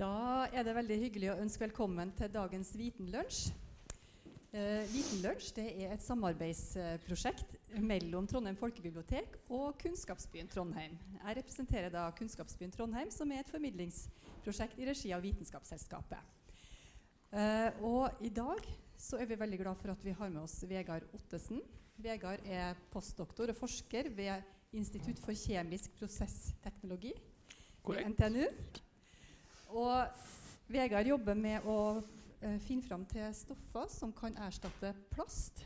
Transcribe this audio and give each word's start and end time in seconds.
Da 0.00 0.46
er 0.56 0.64
det 0.64 0.72
veldig 0.72 0.96
hyggelig 0.96 1.28
å 1.28 1.40
ønske 1.42 1.60
velkommen 1.66 2.08
til 2.16 2.30
dagens 2.32 2.70
Vitenlunsj. 2.72 3.50
Eh, 4.56 4.86
Vitenlunsj 4.88 5.50
er 5.60 5.92
et 5.92 6.00
samarbeidsprosjekt 6.06 7.52
mellom 7.84 8.24
Trondheim 8.30 8.56
folkebibliotek 8.56 9.36
og 9.52 9.76
Kunnskapsbyen 9.82 10.48
Trondheim. 10.48 10.96
Jeg 11.18 11.38
representerer 11.42 11.92
da 11.92 12.06
Kunnskapsbyen 12.16 12.72
Trondheim, 12.72 13.12
som 13.12 13.28
er 13.28 13.44
et 13.44 13.52
formidlingsprosjekt 13.52 14.80
i 14.80 14.88
regi 14.88 15.12
av 15.12 15.20
Vitenskapsselskapet. 15.26 16.48
Eh, 17.36 17.84
og 17.84 18.24
i 18.24 18.32
dag 18.32 18.64
så 18.96 19.20
er 19.20 19.28
vi 19.28 19.42
veldig 19.44 19.60
glad 19.66 19.84
for 19.84 19.92
at 19.92 20.08
vi 20.08 20.16
har 20.16 20.32
med 20.32 20.46
oss 20.46 20.62
Vegard 20.64 21.04
Ottesen. 21.12 21.60
Vegard 22.00 22.48
er 22.48 22.72
postdoktor 22.88 23.52
og 23.52 23.64
forsker 23.66 24.14
ved 24.16 24.48
Institutt 24.72 25.20
for 25.20 25.36
kjemisk 25.36 25.92
prosessteknologi 26.00 27.12
ved 27.84 28.06
NTNU. 28.14 28.46
Og 29.70 30.70
Vegard 30.70 31.08
jobber 31.10 31.38
med 31.38 31.66
å 31.68 31.78
uh, 31.98 32.58
finne 32.66 32.86
fram 32.86 33.04
til 33.10 33.26
stoffer 33.36 33.90
som 33.90 34.14
kan 34.16 34.36
erstatte 34.46 34.92
plast. 35.12 35.64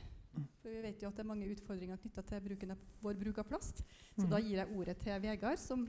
For 0.63 0.73
vi 0.73 0.81
vet 0.83 1.03
jo 1.03 1.11
at 1.11 1.17
det 1.17 1.23
er 1.23 1.29
mange 1.29 1.49
utfordringer 1.53 2.01
knytta 2.01 2.25
til 2.27 2.43
bruken 2.49 2.75
av, 2.75 2.87
vår 3.05 3.19
bruk 3.21 3.39
av 3.43 3.49
plast. 3.49 3.85
Så 4.17 4.27
mm. 4.27 4.31
da 4.33 4.41
gir 4.43 4.59
jeg 4.61 4.75
ordet 4.75 4.97
til 5.03 5.21
Vegard, 5.23 5.61
som 5.63 5.85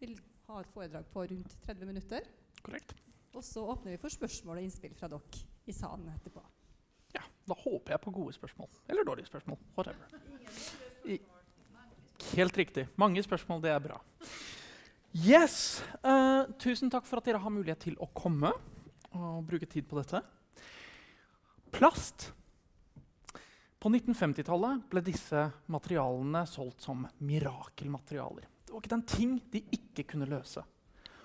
vil 0.00 0.16
ha 0.48 0.62
et 0.62 0.72
foredrag 0.72 1.08
på 1.12 1.26
rundt 1.32 1.56
30 1.66 1.90
minutter. 1.90 2.30
Korrekt. 2.64 2.94
Og 3.36 3.44
så 3.46 3.62
åpner 3.62 3.94
vi 3.94 4.00
for 4.00 4.12
spørsmål 4.12 4.58
og 4.58 4.66
innspill 4.66 4.94
fra 4.98 5.10
dere 5.10 5.44
i 5.70 5.74
salen 5.76 6.08
etterpå. 6.14 6.42
Ja, 7.14 7.22
da 7.46 7.56
håper 7.58 7.94
jeg 7.94 8.02
på 8.06 8.14
gode 8.14 8.34
spørsmål. 8.34 8.70
Eller 8.90 9.06
dårlige 9.06 9.30
spørsmål. 9.30 9.58
Whatever. 9.76 10.16
I, 11.04 11.20
helt 12.34 12.58
riktig. 12.58 12.88
Mange 12.98 13.22
spørsmål, 13.22 13.62
det 13.62 13.74
er 13.74 13.84
bra. 13.84 14.00
Yes! 15.10 15.82
Uh, 16.06 16.46
tusen 16.62 16.86
takk 16.86 17.02
for 17.02 17.18
at 17.18 17.26
dere 17.26 17.40
har 17.42 17.50
mulighet 17.50 17.80
til 17.82 17.96
å 17.98 18.06
komme 18.14 18.52
og 19.10 19.40
bruke 19.42 19.66
tid 19.66 19.88
på 19.90 19.96
dette. 19.98 20.20
Plast. 21.74 22.28
På 23.82 23.90
1950-tallet 23.90 24.84
ble 24.92 25.02
disse 25.02 25.48
materialene 25.74 26.44
solgt 26.46 26.84
som 26.86 27.02
mirakelmaterialer. 27.26 28.44
Det 28.62 28.70
var 28.70 28.84
ikke 28.84 28.92
den 28.92 29.08
ting 29.10 29.32
de 29.50 29.64
ikke 29.74 30.04
kunne 30.12 30.28
løse. 30.30 30.62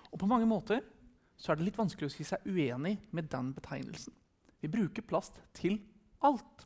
Og 0.09 0.18
på 0.18 0.30
mange 0.31 0.48
måter 0.50 0.81
så 1.38 1.52
er 1.52 1.59
det 1.59 1.68
litt 1.68 1.78
vanskelig 1.78 2.09
å 2.09 2.14
si 2.16 2.26
seg 2.26 2.48
uenig 2.48 2.96
med 3.14 3.30
den 3.30 3.52
betegnelsen. 3.54 4.16
Vi 4.66 4.72
bruker 4.72 5.06
plast 5.06 5.38
til 5.54 5.78
alt. 6.26 6.66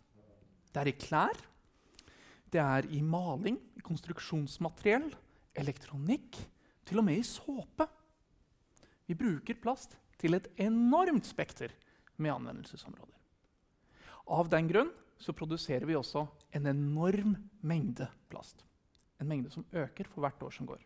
Det 0.72 0.86
er 0.86 0.92
i 0.92 0.96
klær, 0.96 1.44
det 2.54 2.64
er 2.64 2.88
i 2.96 3.02
maling, 3.04 3.58
i 3.76 3.84
konstruksjonsmateriell, 3.84 5.10
elektronikk 5.60 6.40
til 6.90 7.02
og 7.02 7.06
med 7.06 7.22
i 7.22 7.26
såpe. 7.26 7.86
Vi 9.10 9.18
bruker 9.18 9.58
plast 9.62 9.96
til 10.20 10.36
et 10.38 10.50
enormt 10.62 11.28
spekter 11.30 11.74
med 12.18 12.34
anvendelsesområder. 12.34 13.16
Av 14.30 14.50
den 14.52 14.68
grunn 14.70 14.92
så 15.20 15.34
produserer 15.36 15.88
vi 15.90 15.98
også 15.98 16.26
en 16.56 16.70
enorm 16.70 17.36
mengde 17.66 18.08
plast. 18.30 18.64
En 19.20 19.30
mengde 19.30 19.52
som 19.52 19.66
øker 19.74 20.08
for 20.08 20.24
hvert 20.24 20.44
år 20.46 20.54
som 20.56 20.70
går. 20.70 20.82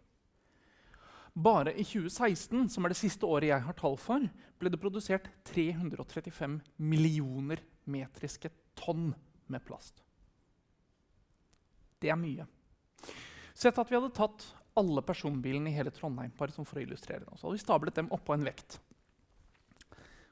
Bare 1.34 1.74
i 1.74 1.84
2016, 1.84 2.70
som 2.70 2.86
er 2.86 2.94
det 2.94 3.00
siste 3.00 3.26
året 3.26 3.50
jeg 3.50 3.66
har 3.66 3.78
tall 3.78 3.96
for, 3.98 4.26
ble 4.62 4.70
det 4.70 4.80
produsert 4.82 5.30
335 5.50 6.60
millioner 6.78 7.62
metriske 7.90 8.52
tonn 8.78 9.12
med 9.50 9.66
plast. 9.66 10.04
Det 11.98 12.12
er 12.14 12.20
mye. 12.20 12.46
Sett 13.54 13.78
at 13.80 13.90
vi 13.90 13.98
hadde 13.98 14.14
tatt 14.14 14.46
alle 14.80 15.04
personbilene 15.06 15.70
i 15.70 15.76
hele 15.76 15.94
Trondheim 15.94 16.34
bare 16.38 16.54
for 16.56 16.80
å 16.80 16.84
illustrere 16.84 17.26
det. 17.26 17.38
Så 17.38 17.48
hadde 17.48 17.58
vi 17.58 17.64
stablet 17.64 18.00
dem 18.00 18.12
oppå 18.16 18.36
en 18.36 18.46
vekt. 18.48 18.80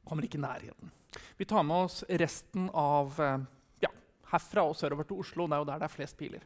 Kommer 0.08 0.26
ikke 0.26 0.40
i 0.40 0.44
nærheten. 0.44 0.92
Vi 1.38 1.46
tar 1.46 1.64
med 1.68 1.88
oss 1.88 2.02
resten 2.08 2.70
av 2.78 3.18
eh, 3.22 3.48
ja, 3.86 3.92
herfra 4.32 4.66
og 4.68 4.78
sørover 4.80 5.08
til 5.08 5.22
Oslo. 5.22 5.48
Det 5.48 5.58
er 5.58 5.64
jo 5.64 5.70
der 5.72 5.82
det 5.82 5.90
er 5.90 5.96
flest 5.96 6.20
biler. 6.20 6.46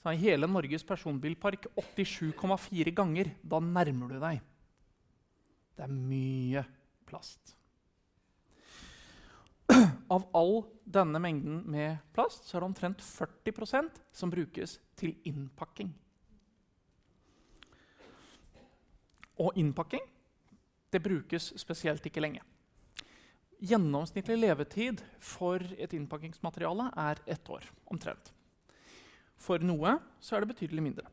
Så 0.00 0.14
I 0.14 0.20
hele 0.22 0.48
Norges 0.48 0.84
personbilpark 0.86 1.70
87,4 1.76 2.94
ganger. 2.96 3.32
Da 3.42 3.60
nærmer 3.60 4.14
du 4.14 4.20
deg. 4.20 4.44
Det 5.76 5.86
er 5.86 5.96
mye 5.96 6.64
plast. 7.08 7.56
Av 10.10 10.26
all 10.34 10.64
denne 10.82 11.20
mengden 11.22 11.60
med 11.70 12.00
plast 12.14 12.48
så 12.48 12.56
er 12.56 12.64
det 12.64 12.70
omtrent 12.72 13.02
40% 13.04 14.00
som 14.12 14.32
brukes 14.32 14.78
til 14.98 15.14
innpakking. 15.28 15.92
Og 19.40 19.54
innpakking 19.60 20.02
det 20.90 21.02
brukes 21.04 21.52
spesielt 21.62 22.06
ikke 22.10 22.22
lenge. 22.24 22.42
Gjennomsnittlig 23.60 24.38
levetid 24.40 25.02
for 25.22 25.62
et 25.78 25.94
innpakkingsmateriale 25.94 26.88
er 26.98 27.20
ett 27.26 27.48
år. 27.48 27.64
omtrent. 27.86 28.32
For 29.36 29.58
noe 29.58 29.98
så 30.20 30.36
er 30.36 30.42
det 30.42 30.54
betydelig 30.54 30.82
mindre. 30.82 31.06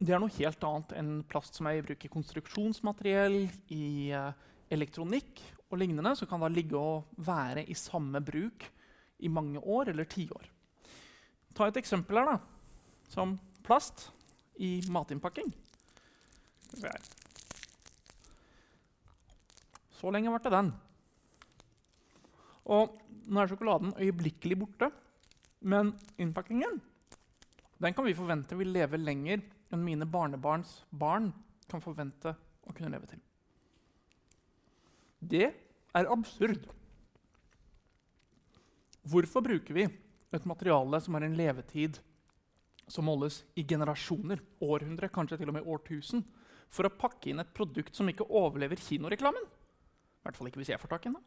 Det 0.00 0.14
er 0.14 0.20
noe 0.20 0.32
helt 0.32 0.64
annet 0.64 0.92
enn 0.96 1.10
plast 1.28 1.56
som 1.58 1.66
er 1.68 1.76
i 1.76 1.82
bruk 1.84 2.04
i 2.04 2.08
konstruksjonsmateriell, 2.08 3.50
i 3.68 4.12
uh, 4.16 4.32
elektronikk 4.72 5.42
og 5.70 5.78
lignende, 5.78 6.12
som 6.18 6.28
kan 6.28 6.42
da 6.42 6.50
ligge 6.50 6.78
og 6.78 7.10
være 7.22 7.64
i 7.70 7.76
samme 7.78 8.20
bruk 8.24 8.66
i 9.20 9.30
mange 9.30 9.60
år 9.60 9.92
eller 9.92 10.08
tiår. 10.10 10.48
Ta 11.54 11.68
et 11.68 11.78
eksempel 11.80 12.20
her, 12.20 12.34
da. 12.34 12.38
Som 13.10 13.36
plast 13.66 14.08
i 14.58 14.80
matinnpakking. 14.90 15.50
Så 20.00 20.10
lenge 20.10 20.32
varte 20.32 20.52
den. 20.52 20.72
Og 22.70 22.98
nå 23.30 23.40
er 23.40 23.50
sjokoladen 23.50 23.94
øyeblikkelig 23.98 24.58
borte, 24.60 24.90
men 25.60 25.92
innpakkingen 26.18 26.80
den 27.80 27.94
kan 27.96 28.04
vi 28.04 28.12
forvente 28.16 28.56
vil 28.60 28.74
leve 28.74 29.00
lenger 29.00 29.40
enn 29.72 29.84
mine 29.84 30.04
barnebarns 30.04 30.82
barn 30.90 31.30
kan 31.70 31.80
forvente 31.80 32.34
å 32.68 32.74
kunne 32.76 32.90
leve 32.92 33.08
til. 33.08 33.22
Det 35.20 35.50
er 35.50 36.10
absurd. 36.12 36.64
Hvorfor 39.10 39.44
bruker 39.44 39.76
vi 39.76 39.86
et 39.86 40.46
materiale 40.48 41.00
som 41.02 41.16
har 41.16 41.26
en 41.26 41.36
levetid 41.36 41.98
som 42.90 43.06
måles 43.06 43.42
i 43.58 43.64
generasjoner, 43.66 44.40
århundre, 44.64 45.10
kanskje 45.12 45.38
til 45.40 45.52
og 45.52 45.56
med 45.58 45.66
årtusen, 45.68 46.24
for 46.70 46.86
å 46.86 46.94
pakke 46.94 47.30
inn 47.30 47.42
et 47.42 47.52
produkt 47.54 47.96
som 47.96 48.08
ikke 48.10 48.26
overlever 48.26 48.80
kinoreklamen? 48.80 49.46
I 49.46 50.26
hvert 50.26 50.38
fall 50.38 50.50
ikke 50.50 50.60
hvis 50.62 50.72
jeg 50.72 50.80
får 50.82 50.92
tak 50.94 51.06
i 51.06 51.12
den. 51.12 51.20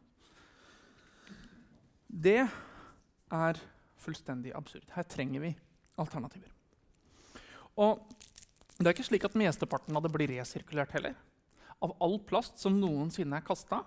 Det 2.08 2.40
er 3.34 3.62
fullstendig 4.00 4.52
absurd. 4.54 4.86
Her 4.94 5.06
trenger 5.08 5.42
vi 5.42 5.54
alternativer. 6.00 6.50
Og 7.80 8.04
det 8.78 8.86
er 8.86 8.94
ikke 8.94 9.06
slik 9.06 9.26
at 9.26 9.36
mesteparten 9.38 9.96
av 9.96 10.04
det 10.04 10.12
blir 10.14 10.30
resirkulert 10.30 10.94
heller. 10.94 11.16
Av 11.84 11.96
all 12.04 12.18
plast 12.24 12.60
som 12.62 12.78
noensinne 12.80 13.38
er 13.38 13.44
kasta, 13.44 13.82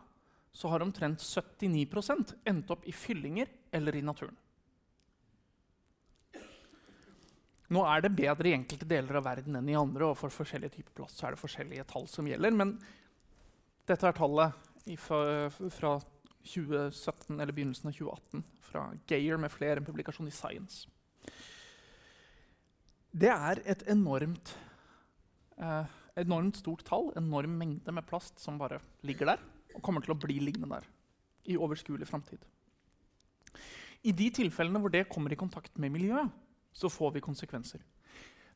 så 0.53 0.69
har 0.71 0.85
omtrent 0.85 1.21
79% 1.21 2.35
endt 2.49 2.73
opp 2.73 2.85
i 2.85 2.93
fyllinger 2.93 3.49
eller 3.73 3.97
i 3.97 4.03
naturen. 4.05 4.37
Nå 7.73 7.83
er 7.83 8.03
det 8.05 8.13
bedre 8.15 8.47
i 8.47 8.55
enkelte 8.55 8.87
deler 8.87 9.19
av 9.19 9.25
verden 9.27 9.57
enn 9.59 9.69
i 9.69 9.75
andre, 9.75 10.07
og 10.07 10.19
for 10.19 10.31
forskjellige 10.31 10.77
typer 10.77 11.01
plast 11.01 11.19
er 11.19 11.35
det 11.35 11.41
forskjellige 11.41 11.87
tall 11.89 12.07
som 12.09 12.29
gjelder. 12.29 12.55
Men 12.55 12.77
dette 13.89 14.07
er 14.07 14.15
tallet 14.15 14.95
fra, 15.01 15.49
fra 15.51 15.97
2017 16.47 17.35
eller 17.35 17.51
begynnelsen 17.51 17.89
av 17.91 17.97
2018 17.97 18.45
fra 18.67 18.85
Geir 19.09 19.39
med 19.41 19.51
flere, 19.51 19.81
en 19.81 19.87
publikasjon 19.87 20.29
i 20.29 20.35
Science. 20.35 20.87
Det 23.11 23.31
er 23.33 23.61
et 23.65 23.83
enormt, 23.91 24.55
eh, 25.57 25.85
enormt 26.17 26.59
stort 26.59 26.83
tall, 26.87 27.11
enorm 27.19 27.57
mengde 27.59 27.93
med 27.93 28.05
plast 28.07 28.39
som 28.41 28.57
bare 28.59 28.79
ligger 29.05 29.33
der 29.33 29.43
og 29.75 29.83
kommer 29.85 30.03
til 30.03 30.15
å 30.15 30.19
bli 30.19 30.39
liggende 30.41 30.69
der 30.71 30.87
i 31.47 31.57
overskuelig 31.57 32.07
framtid. 32.09 32.41
I 34.03 34.13
de 34.15 34.29
tilfellene 34.33 34.81
hvor 34.81 34.93
det 34.93 35.07
kommer 35.09 35.33
i 35.33 35.39
kontakt 35.39 35.77
med 35.79 35.93
miljøet, 35.93 36.29
så 36.73 36.89
får 36.91 37.15
vi 37.15 37.23
konsekvenser. 37.25 37.81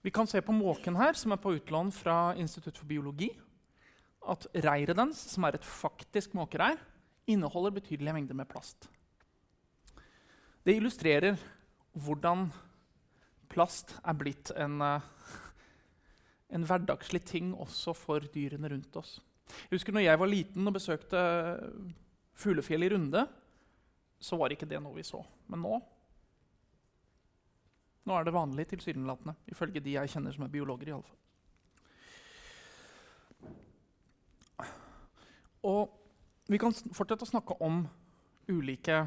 Vi 0.01 0.13
kan 0.13 0.27
se 0.29 0.41
på 0.41 0.53
måken 0.53 0.97
her, 0.97 1.13
som 1.17 1.33
er 1.33 1.41
på 1.41 1.53
utlån 1.57 1.91
fra 1.93 2.33
Institutt 2.41 2.77
for 2.77 2.89
biologi, 2.89 3.29
at 4.29 4.47
reiret 4.65 4.97
dens, 4.97 5.19
som 5.33 5.45
er 5.45 5.57
et 5.57 5.65
faktisk 5.65 6.35
måkereir, 6.37 6.77
inneholder 7.29 7.73
betydelige 7.73 8.13
mengder 8.13 8.37
med 8.37 8.49
plast. 8.49 8.89
Det 10.65 10.75
illustrerer 10.77 11.39
hvordan 11.97 12.49
plast 13.51 13.95
er 14.05 14.17
blitt 14.17 14.51
en, 14.55 14.81
eh, 14.81 15.01
en 16.51 16.65
hverdagslig 16.67 17.23
ting 17.27 17.53
også 17.55 17.93
for 17.95 18.25
dyrene 18.33 18.69
rundt 18.73 18.95
oss. 18.99 19.19
Jeg 19.47 19.77
husker 19.77 19.95
når 19.95 20.05
jeg 20.05 20.19
var 20.19 20.31
liten 20.31 20.67
og 20.67 20.75
besøkte 20.75 21.21
fuglefjell 22.39 22.85
i 22.85 22.91
Runde, 22.93 23.25
så 24.21 24.37
var 24.39 24.53
ikke 24.53 24.69
det 24.69 24.79
noe 24.83 24.95
vi 24.95 25.07
så. 25.07 25.23
Men 25.51 25.65
nå 25.65 25.81
Nå 28.01 28.15
er 28.17 28.25
det 28.25 28.31
vanlig, 28.33 28.63
tilsynelatende, 28.65 29.35
ifølge 29.53 29.77
de 29.85 29.91
jeg 29.93 30.09
kjenner 30.09 30.33
som 30.33 30.41
er 30.47 30.49
biologer. 30.49 30.87
i 30.89 30.93
alle 30.95 31.05
fall. 31.05 31.19
Og 35.69 35.91
vi 36.49 36.57
kan 36.57 36.73
fortsette 36.73 37.27
å 37.27 37.29
snakke 37.29 37.53
om 37.61 37.83
ulike 38.49 39.03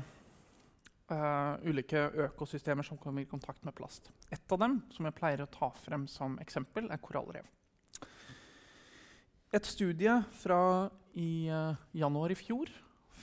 uh, 1.12 1.60
ulike 1.66 2.06
økosystemer 2.28 2.86
som 2.86 2.98
kommer 3.00 3.24
i 3.24 3.28
kontakt 3.28 3.64
med 3.66 3.74
plast. 3.76 4.10
Et 4.32 4.52
av 4.52 4.60
dem 4.60 4.78
som 4.94 5.08
jeg 5.08 5.16
pleier 5.16 5.44
å 5.44 5.50
ta 5.52 5.70
frem 5.84 6.06
som 6.10 6.38
eksempel, 6.42 6.88
er 6.90 7.02
korallrev. 7.02 7.46
Et 9.54 9.68
studie 9.68 10.16
fra 10.40 10.90
i 11.14 11.46
uh, 11.50 11.76
januar 11.94 12.34
i 12.34 12.38
fjor 12.38 12.72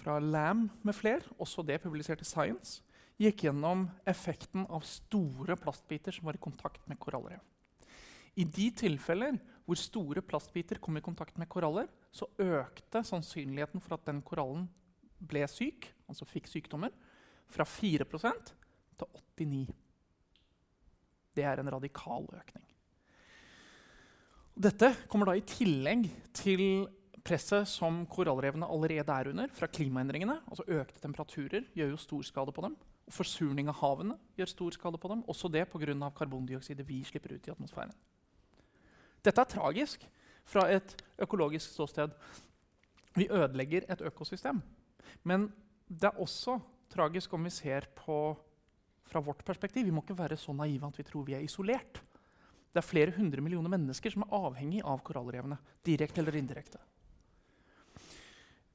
fra 0.02 0.20
Lam 0.24 0.70
med 0.82 0.96
fler, 0.96 1.26
også 1.38 1.66
det 1.68 1.82
publiserte 1.84 2.26
Science, 2.26 2.82
gikk 3.22 3.46
gjennom 3.46 3.86
effekten 4.10 4.66
av 4.72 4.86
store 4.88 5.58
plastbiter 5.60 6.16
som 6.16 6.30
var 6.30 6.38
i 6.38 6.42
kontakt 6.42 6.88
med 6.90 7.00
korallrev. 7.02 7.42
I 8.40 8.46
de 8.48 8.70
tilfeller 8.72 9.36
hvor 9.68 9.80
store 9.80 10.24
plastbiter 10.24 10.80
kom 10.82 10.98
i 10.98 11.04
kontakt 11.04 11.38
med 11.40 11.50
koraller, 11.52 11.90
så 12.12 12.28
økte 12.40 13.04
sannsynligheten 13.06 13.84
for 13.84 13.98
at 13.98 14.08
den 14.08 14.22
korallen 14.26 14.70
ble 15.20 15.44
syk, 15.52 15.90
altså 16.10 16.26
fikk 16.26 16.48
sykdommer, 16.50 16.94
fra 17.52 17.68
4% 17.68 18.54
til 19.02 19.08
89 19.38 19.68
Det 21.36 21.44
er 21.48 21.62
en 21.62 21.72
radikal 21.72 22.28
økning. 22.28 22.66
Dette 24.62 24.92
kommer 25.08 25.30
da 25.30 25.38
i 25.40 25.46
tillegg 25.48 26.10
til 26.36 26.88
presset 27.24 27.70
som 27.70 28.02
korallrevene 28.10 28.68
allerede 28.68 29.14
er 29.14 29.30
under 29.32 29.54
fra 29.56 29.70
klimaendringene. 29.72 30.42
altså 30.48 30.66
Økte 30.68 31.02
temperaturer 31.02 31.68
gjør 31.74 31.94
jo 31.94 32.02
stor 32.02 32.26
skade 32.28 32.52
på 32.52 32.66
dem. 32.66 32.76
Og 33.08 33.16
forsurning 33.16 33.70
av 33.72 33.80
havene 33.80 34.18
gjør 34.38 34.52
stor 34.52 34.76
skade 34.76 35.00
på 35.02 35.12
dem. 35.12 35.24
Også 35.28 35.48
det 35.48 35.68
pga. 35.70 36.10
karbondioksidet 36.10 36.88
vi 36.88 37.04
slipper 37.04 37.36
ut 37.36 37.48
i 37.48 37.52
atmosfæren. 37.52 37.94
Dette 39.24 39.42
er 39.42 39.46
tragisk 39.46 40.08
fra 40.46 40.68
et 40.72 40.96
økologisk 41.20 41.72
ståsted. 41.72 42.12
Vi 43.16 43.28
ødelegger 43.30 43.86
et 43.90 44.02
økosystem. 44.02 44.62
Men 45.24 45.52
det 45.88 46.04
er 46.10 46.20
også 46.20 46.60
tragisk 46.92 47.34
om 47.34 47.44
vi 47.48 47.54
ser 47.54 47.88
på 47.96 48.22
fra 49.08 49.22
vårt 49.24 49.44
perspektiv. 49.46 49.86
Vi 49.88 49.94
må 49.96 50.04
ikke 50.04 50.20
være 50.20 50.38
så 50.40 50.54
naive 50.56 50.88
at 50.88 51.00
vi 51.00 51.08
tror 51.08 51.26
vi 51.28 51.36
er 51.36 51.44
isolert. 51.46 52.02
Det 52.72 52.80
er 52.80 52.88
flere 52.88 53.12
hundre 53.16 53.44
millioner 53.44 53.72
mennesker 53.72 54.14
som 54.14 54.24
er 54.24 54.36
avhengig 54.38 54.84
av 54.88 55.04
korallrevene. 55.04 55.58
direkte 55.84 56.22
eller 56.22 56.36
indirekte. 56.36 56.80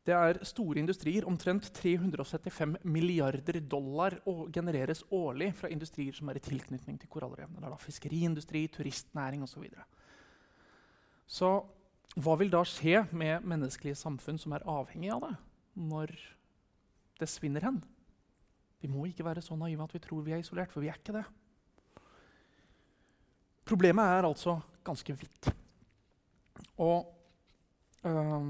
Det 0.06 0.14
er 0.14 0.44
store 0.44 0.78
industrier. 0.78 1.24
Omtrent 1.26 1.72
375 1.74 2.76
milliarder 2.84 3.60
dollar 3.60 4.20
genereres 4.52 5.02
årlig 5.10 5.54
fra 5.56 5.68
industrier 5.68 6.12
som 6.12 6.28
er 6.28 6.36
i 6.36 6.44
tilknytning 6.44 6.98
til 7.00 7.08
korallrevene. 7.08 7.58
Det 7.58 7.64
er 7.64 7.74
da 7.74 7.80
fiskeriindustri, 7.80 8.68
turistnæring 8.68 9.42
osv. 9.42 9.54
Så, 9.54 9.60
videre. 9.60 9.84
så 11.26 11.50
hva 12.16 12.36
vil 12.38 12.50
da 12.50 12.62
skje 12.64 13.06
med 13.12 13.44
menneskelige 13.44 13.98
samfunn 13.98 14.38
som 14.38 14.52
er 14.52 14.64
avhengig 14.68 15.10
av 15.10 15.20
det, 15.26 15.34
når 15.74 16.14
det 17.18 17.28
svinner 17.28 17.66
hen? 17.66 17.82
Vi 18.86 18.92
må 18.92 19.08
ikke 19.08 19.26
være 19.26 19.42
så 19.42 19.56
naive 19.58 19.82
at 19.82 19.94
vi 19.96 19.98
tror 20.04 20.22
vi 20.22 20.30
er 20.36 20.38
isolert, 20.38 20.70
for 20.70 20.84
vi 20.84 20.86
er 20.92 20.94
ikke 20.94 21.16
det. 21.16 21.24
Problemet 23.66 24.06
er 24.06 24.28
altså 24.28 24.60
ganske 24.86 25.16
vidt. 25.18 25.48
Og 26.78 27.08
øh, 28.06 28.46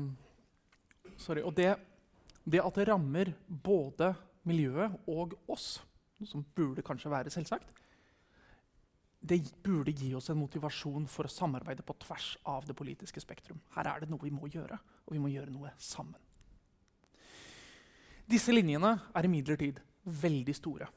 sorry, 1.17 1.41
og 1.41 1.57
det, 1.57 1.71
det, 2.45 2.61
at 2.61 2.77
det 2.77 2.89
rammer 2.91 3.33
både 3.49 4.13
miljøet 4.45 5.01
og 5.09 5.33
oss, 5.49 5.81
noe 6.21 6.29
som 6.29 6.45
burde 6.45 6.85
kanskje 6.85 7.15
være 7.15 7.33
selvsagt, 7.33 7.73
det 9.27 9.41
burde 9.65 9.97
gi 9.97 10.13
oss 10.15 10.29
en 10.31 10.39
motivasjon 10.43 11.09
for 11.09 11.25
å 11.25 11.33
samarbeide 11.33 11.83
på 11.83 11.97
tvers 12.05 12.35
av 12.45 12.69
det 12.69 12.77
politiske 12.77 13.25
spektrum. 13.25 13.65
Her 13.75 13.89
er 13.95 14.05
det 14.05 14.13
noe 14.13 14.23
vi 14.23 14.37
må 14.37 14.53
gjøre, 14.53 14.77
og 15.07 15.17
vi 15.17 15.23
må 15.23 15.33
gjøre 15.33 15.55
noe 15.55 15.73
sammen. 15.81 16.21
Disse 18.29 18.53
linjene 18.53 18.99
er 19.17 19.27
imidlertid 19.27 19.81
veldig 20.07 20.55
store. 20.57 20.89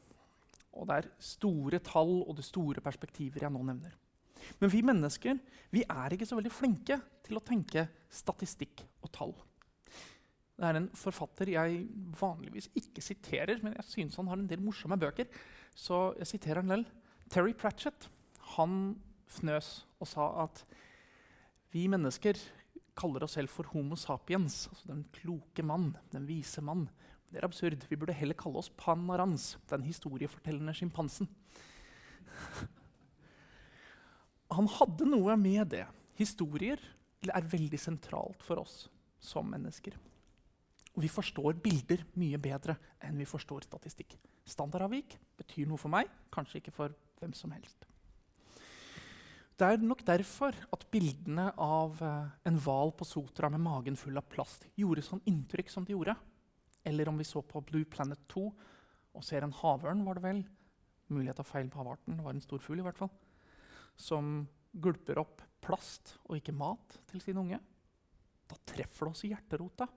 Og 0.79 0.87
det 0.87 0.99
er 0.99 1.09
store 1.23 1.81
tall 1.83 2.21
og 2.21 2.35
det 2.37 2.45
store 2.47 2.83
perspektiver 2.83 3.45
jeg 3.45 3.53
nå 3.53 3.63
nevner. 3.65 3.95
Men 4.61 4.71
vi 4.71 4.81
mennesker 4.85 5.39
vi 5.73 5.83
er 5.83 6.15
ikke 6.15 6.27
så 6.27 6.37
veldig 6.37 6.53
flinke 6.53 6.99
til 7.25 7.37
å 7.37 7.43
tenke 7.45 7.85
statistikk 8.09 8.85
og 9.03 9.11
tall. 9.15 9.33
Det 10.59 10.67
er 10.67 10.79
en 10.79 10.89
forfatter 10.97 11.53
jeg 11.53 11.83
vanligvis 12.19 12.67
ikke 12.75 13.03
siterer, 13.03 13.61
men 13.63 13.77
jeg 13.77 13.87
synes 13.87 14.17
han 14.19 14.27
har 14.27 14.39
en 14.39 14.47
del 14.49 14.63
morsomme 14.63 14.97
bøker. 14.99 15.29
Så 15.71 16.09
jeg 16.19 16.33
siterer 16.33 16.61
han 16.63 16.73
vel. 16.73 16.85
Terry 17.31 17.53
Pratchett 17.55 18.09
han 18.57 18.97
fnøs 19.29 19.69
og 20.01 20.09
sa 20.09 20.25
at 20.43 20.63
vi 21.71 21.85
mennesker 21.91 22.39
kaller 22.99 23.23
oss 23.23 23.37
selv 23.37 23.53
for 23.53 23.69
Homo 23.71 23.95
sapiens, 23.99 24.65
altså 24.71 24.89
den 24.89 25.05
kloke 25.15 25.63
mann, 25.63 25.93
den 26.11 26.25
vise 26.27 26.63
mann. 26.65 26.87
Det 27.29 27.39
er 27.39 27.45
absurd. 27.45 27.85
Vi 27.89 27.97
burde 27.99 28.15
heller 28.17 28.37
kalle 28.37 28.57
oss 28.61 28.71
Panarans, 28.73 29.53
den 29.69 29.85
historiefortellende 29.85 30.73
sjimpansen. 30.77 31.29
Han 34.55 34.69
hadde 34.79 35.05
noe 35.05 35.35
med 35.37 35.69
det. 35.75 35.85
Historier 36.17 36.81
er 37.29 37.51
veldig 37.51 37.79
sentralt 37.79 38.41
for 38.45 38.63
oss 38.63 38.87
som 39.21 39.45
mennesker. 39.51 39.93
Og 40.95 41.03
vi 41.03 41.11
forstår 41.11 41.59
bilder 41.61 42.01
mye 42.19 42.39
bedre 42.41 42.75
enn 43.05 43.19
vi 43.19 43.27
forstår 43.29 43.67
statistikk. 43.67 44.17
Standardavvik 44.49 45.13
betyr 45.37 45.69
noe 45.69 45.77
for 45.79 45.93
meg, 45.93 46.09
kanskje 46.33 46.63
ikke 46.63 46.73
for 46.75 46.95
hvem 47.21 47.35
som 47.37 47.53
helst. 47.53 47.85
Det 49.59 49.67
er 49.67 49.81
nok 49.83 50.01
derfor 50.07 50.55
at 50.55 50.85
bildene 50.89 51.49
av 51.59 51.99
uh, 51.99 52.31
en 52.47 52.59
hval 52.63 52.93
på 52.95 53.05
Sotra 53.05 53.49
med 53.51 53.59
magen 53.59 53.97
full 53.99 54.15
av 54.17 54.27
plast 54.31 54.63
gjorde 54.79 55.03
sånn 55.03 55.23
inntrykk 55.27 55.71
som 55.71 55.83
de 55.83 55.93
gjorde. 55.97 56.15
Eller 56.87 57.09
om 57.09 57.17
vi 57.19 57.27
så 57.27 57.41
på 57.45 57.61
Blue 57.65 57.85
Planet 57.85 58.21
2 58.31 58.45
og 59.17 59.25
ser 59.25 59.43
en 59.43 59.55
havørn, 59.55 60.05
var 60.05 60.19
det 60.19 60.25
vel, 60.25 60.43
mulighet 61.09 61.41
av 61.41 61.47
feil 61.49 61.69
på 61.71 61.81
havarten, 61.81 62.19
det 62.19 62.25
var 62.25 62.35
en 62.35 62.43
stor 62.43 62.61
fugl 62.61 62.83
i 62.83 62.85
hvert 62.85 62.99
fall, 62.99 63.09
som 63.97 64.43
gulper 64.77 65.17
opp 65.19 65.41
plast 65.65 66.15
og 66.27 66.37
ikke 66.37 66.55
mat 66.55 66.99
til 67.09 67.23
sine 67.23 67.41
unge. 67.41 67.59
Da 68.49 68.57
treffer 68.69 69.07
det 69.07 69.15
oss 69.15 69.25
i 69.25 69.31
hjerterota. 69.33 69.89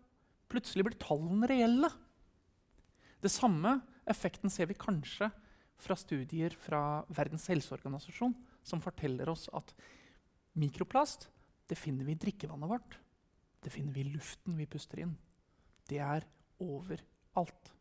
Plutselig 0.53 0.87
blir 0.89 0.99
tallene 1.01 1.49
reelle. 1.49 1.91
Det 3.23 3.31
samme 3.33 3.79
effekten 4.09 4.51
ser 4.53 4.69
vi 4.69 4.77
kanskje 4.77 5.31
fra 5.83 5.97
studier 5.99 6.55
fra 6.59 7.03
Verdens 7.13 7.49
helseorganisasjon, 7.51 8.35
som 8.63 8.83
forteller 8.83 9.31
oss 9.33 9.49
at 9.55 9.73
mikroplast 10.59 11.29
det 11.71 11.79
finner 11.79 12.07
vi 12.07 12.15
i 12.17 12.21
drikkevannet 12.21 12.71
vårt. 12.71 12.99
Det 13.63 13.73
finner 13.73 13.95
vi 13.95 14.05
i 14.05 14.13
luften 14.13 14.59
vi 14.59 14.69
puster 14.69 15.03
inn. 15.05 15.15
Det 15.89 16.01
er 16.03 16.27
overalt. 16.63 17.73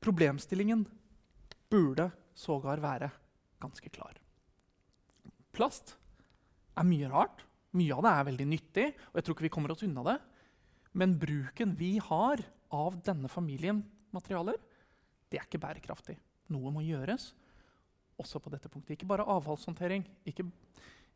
Problemstillingen 0.00 0.86
burde 1.70 2.10
sågar 2.34 2.80
være 2.80 3.10
ganske 3.60 3.92
klar. 3.92 4.16
Plast 5.52 5.96
er 6.78 6.86
mye 6.88 7.10
rart. 7.12 7.44
Mye 7.76 7.94
av 7.94 8.02
det 8.02 8.12
er 8.12 8.28
veldig 8.30 8.46
nyttig, 8.50 8.86
og 9.12 9.18
jeg 9.18 9.26
tror 9.26 9.36
ikke 9.36 9.46
vi 9.46 9.52
kommer 9.54 9.74
oss 9.74 9.84
unna 9.86 10.02
det. 10.06 10.16
Men 10.98 11.18
bruken 11.20 11.76
vi 11.78 11.98
har 12.02 12.42
av 12.74 12.96
denne 13.06 13.30
familien 13.30 13.84
materialer, 14.14 14.56
det 15.30 15.38
er 15.38 15.46
ikke 15.46 15.62
bærekraftig. 15.62 16.16
Noe 16.50 16.72
må 16.74 16.82
gjøres 16.82 17.28
også 18.20 18.40
på 18.42 18.50
dette 18.52 18.70
punktet. 18.72 18.96
Ikke 18.96 19.08
bare 19.10 19.26
avfallshåndtering, 19.36 20.02
ikke, 20.26 20.48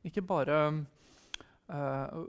ikke 0.07 0.23
bare 0.25 0.59
uh, 1.73 2.25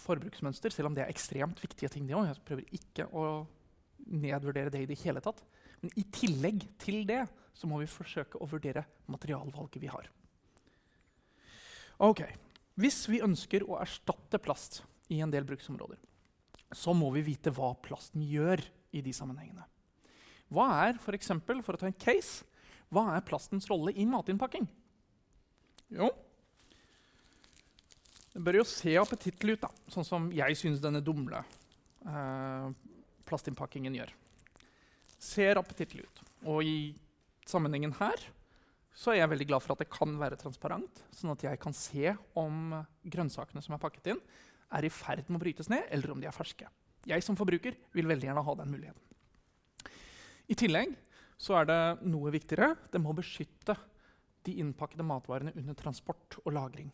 forbruksmønster, 0.00 0.72
selv 0.74 0.90
om 0.90 0.96
det 0.96 1.04
er 1.04 1.12
ekstremt 1.12 1.60
viktige 1.62 1.90
ting. 1.92 2.08
også. 2.12 2.32
Jeg 2.32 2.44
prøver 2.48 2.76
ikke 2.78 3.08
å 3.12 3.24
nedvurdere 4.08 4.72
det 4.72 4.84
i 4.84 4.90
det 4.90 4.98
hele 5.02 5.22
tatt. 5.24 5.42
Men 5.82 5.92
i 5.98 6.04
tillegg 6.14 6.64
til 6.80 7.04
det 7.06 7.24
så 7.54 7.68
må 7.70 7.80
vi 7.82 7.90
forsøke 7.90 8.38
å 8.38 8.48
vurdere 8.50 8.84
materialvalget 9.10 9.82
vi 9.82 9.90
har. 9.90 10.10
Ok, 11.98 12.22
Hvis 12.78 13.08
vi 13.10 13.18
ønsker 13.18 13.64
å 13.66 13.80
erstatte 13.82 14.38
plast 14.38 14.84
i 15.10 15.18
en 15.18 15.32
del 15.32 15.42
bruksområder, 15.42 15.98
så 16.70 16.92
må 16.94 17.08
vi 17.10 17.24
vite 17.26 17.50
hva 17.50 17.72
plasten 17.82 18.22
gjør 18.22 18.62
i 18.94 19.02
de 19.02 19.10
sammenhengene. 19.10 19.64
Hva 20.54 20.68
er 20.86 21.00
for, 21.02 21.16
eksempel, 21.18 21.58
for 21.66 21.74
å 21.74 21.80
ta 21.80 21.88
en 21.88 21.98
case, 21.98 22.46
hva 22.94 23.16
er 23.16 23.26
plastens 23.26 23.66
rolle 23.66 23.90
i 23.98 24.06
matinnpakking? 24.06 24.68
Jo, 25.90 26.12
det 28.34 28.42
bør 28.44 28.60
jo 28.60 28.68
se 28.68 28.94
appetittlig 29.00 29.56
ut, 29.56 29.66
da, 29.66 29.70
sånn 29.92 30.06
som 30.06 30.30
jeg 30.34 30.56
syns 30.60 30.82
denne 30.82 31.00
dumle 31.04 31.40
eh, 32.06 32.66
plastinnpakkingen 33.28 33.96
gjør. 33.98 34.12
Ser 35.18 35.60
appetittlig 35.60 36.04
ut. 36.06 36.20
Og 36.46 36.66
i 36.66 36.78
sammenhengen 37.48 37.96
her 37.98 38.28
så 38.98 39.12
er 39.12 39.20
jeg 39.20 39.32
veldig 39.32 39.48
glad 39.52 39.62
for 39.64 39.74
at 39.74 39.82
det 39.82 39.92
kan 39.94 40.14
være 40.18 40.38
transparent, 40.40 41.02
sånn 41.14 41.32
at 41.32 41.44
jeg 41.46 41.60
kan 41.62 41.74
se 41.76 42.12
om 42.38 42.72
grønnsakene 43.06 43.62
som 43.62 43.76
er 43.76 43.82
pakket 43.82 44.12
inn, 44.14 44.22
er 44.74 44.84
i 44.84 44.92
ferd 44.92 45.28
med 45.28 45.38
å 45.38 45.42
brytes 45.44 45.70
ned, 45.72 45.86
eller 45.94 46.12
om 46.12 46.20
de 46.20 46.28
er 46.28 46.34
ferske. 46.34 46.66
Jeg 47.08 47.24
som 47.24 47.38
forbruker 47.38 47.76
vil 47.94 48.08
veldig 48.10 48.28
gjerne 48.28 48.44
ha 48.44 48.54
den 48.58 48.72
muligheten. 48.72 49.04
I 50.48 50.56
tillegg 50.58 50.96
så 51.38 51.60
er 51.60 51.68
det 51.68 51.80
noe 52.10 52.32
viktigere. 52.34 52.72
Det 52.90 53.00
må 53.00 53.14
beskytte 53.16 53.76
de 54.46 54.56
innpakkede 54.62 55.06
matvarene 55.06 55.54
under 55.56 55.76
transport 55.78 56.40
og 56.44 56.52
lagring. 56.56 56.90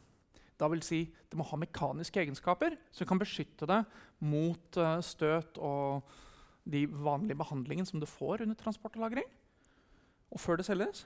Da 0.61 0.69
vil 0.71 0.83
si, 0.87 1.03
det 1.31 1.39
må 1.39 1.47
ha 1.49 1.59
mekaniske 1.59 2.21
egenskaper 2.23 2.77
som 2.95 3.09
kan 3.11 3.21
beskytte 3.21 3.67
det 3.69 3.81
mot 4.23 4.79
uh, 4.79 5.01
støt 5.03 5.59
og 5.59 6.07
de 6.65 6.87
vanlige 6.89 7.39
behandlingene 7.39 7.89
som 7.89 8.01
du 8.01 8.07
får 8.09 8.45
under 8.45 8.57
transport 8.59 8.95
og 8.97 9.05
lagring. 9.05 9.27
Og 10.33 10.41
før 10.41 10.61
det 10.61 10.67
selges. 10.67 11.05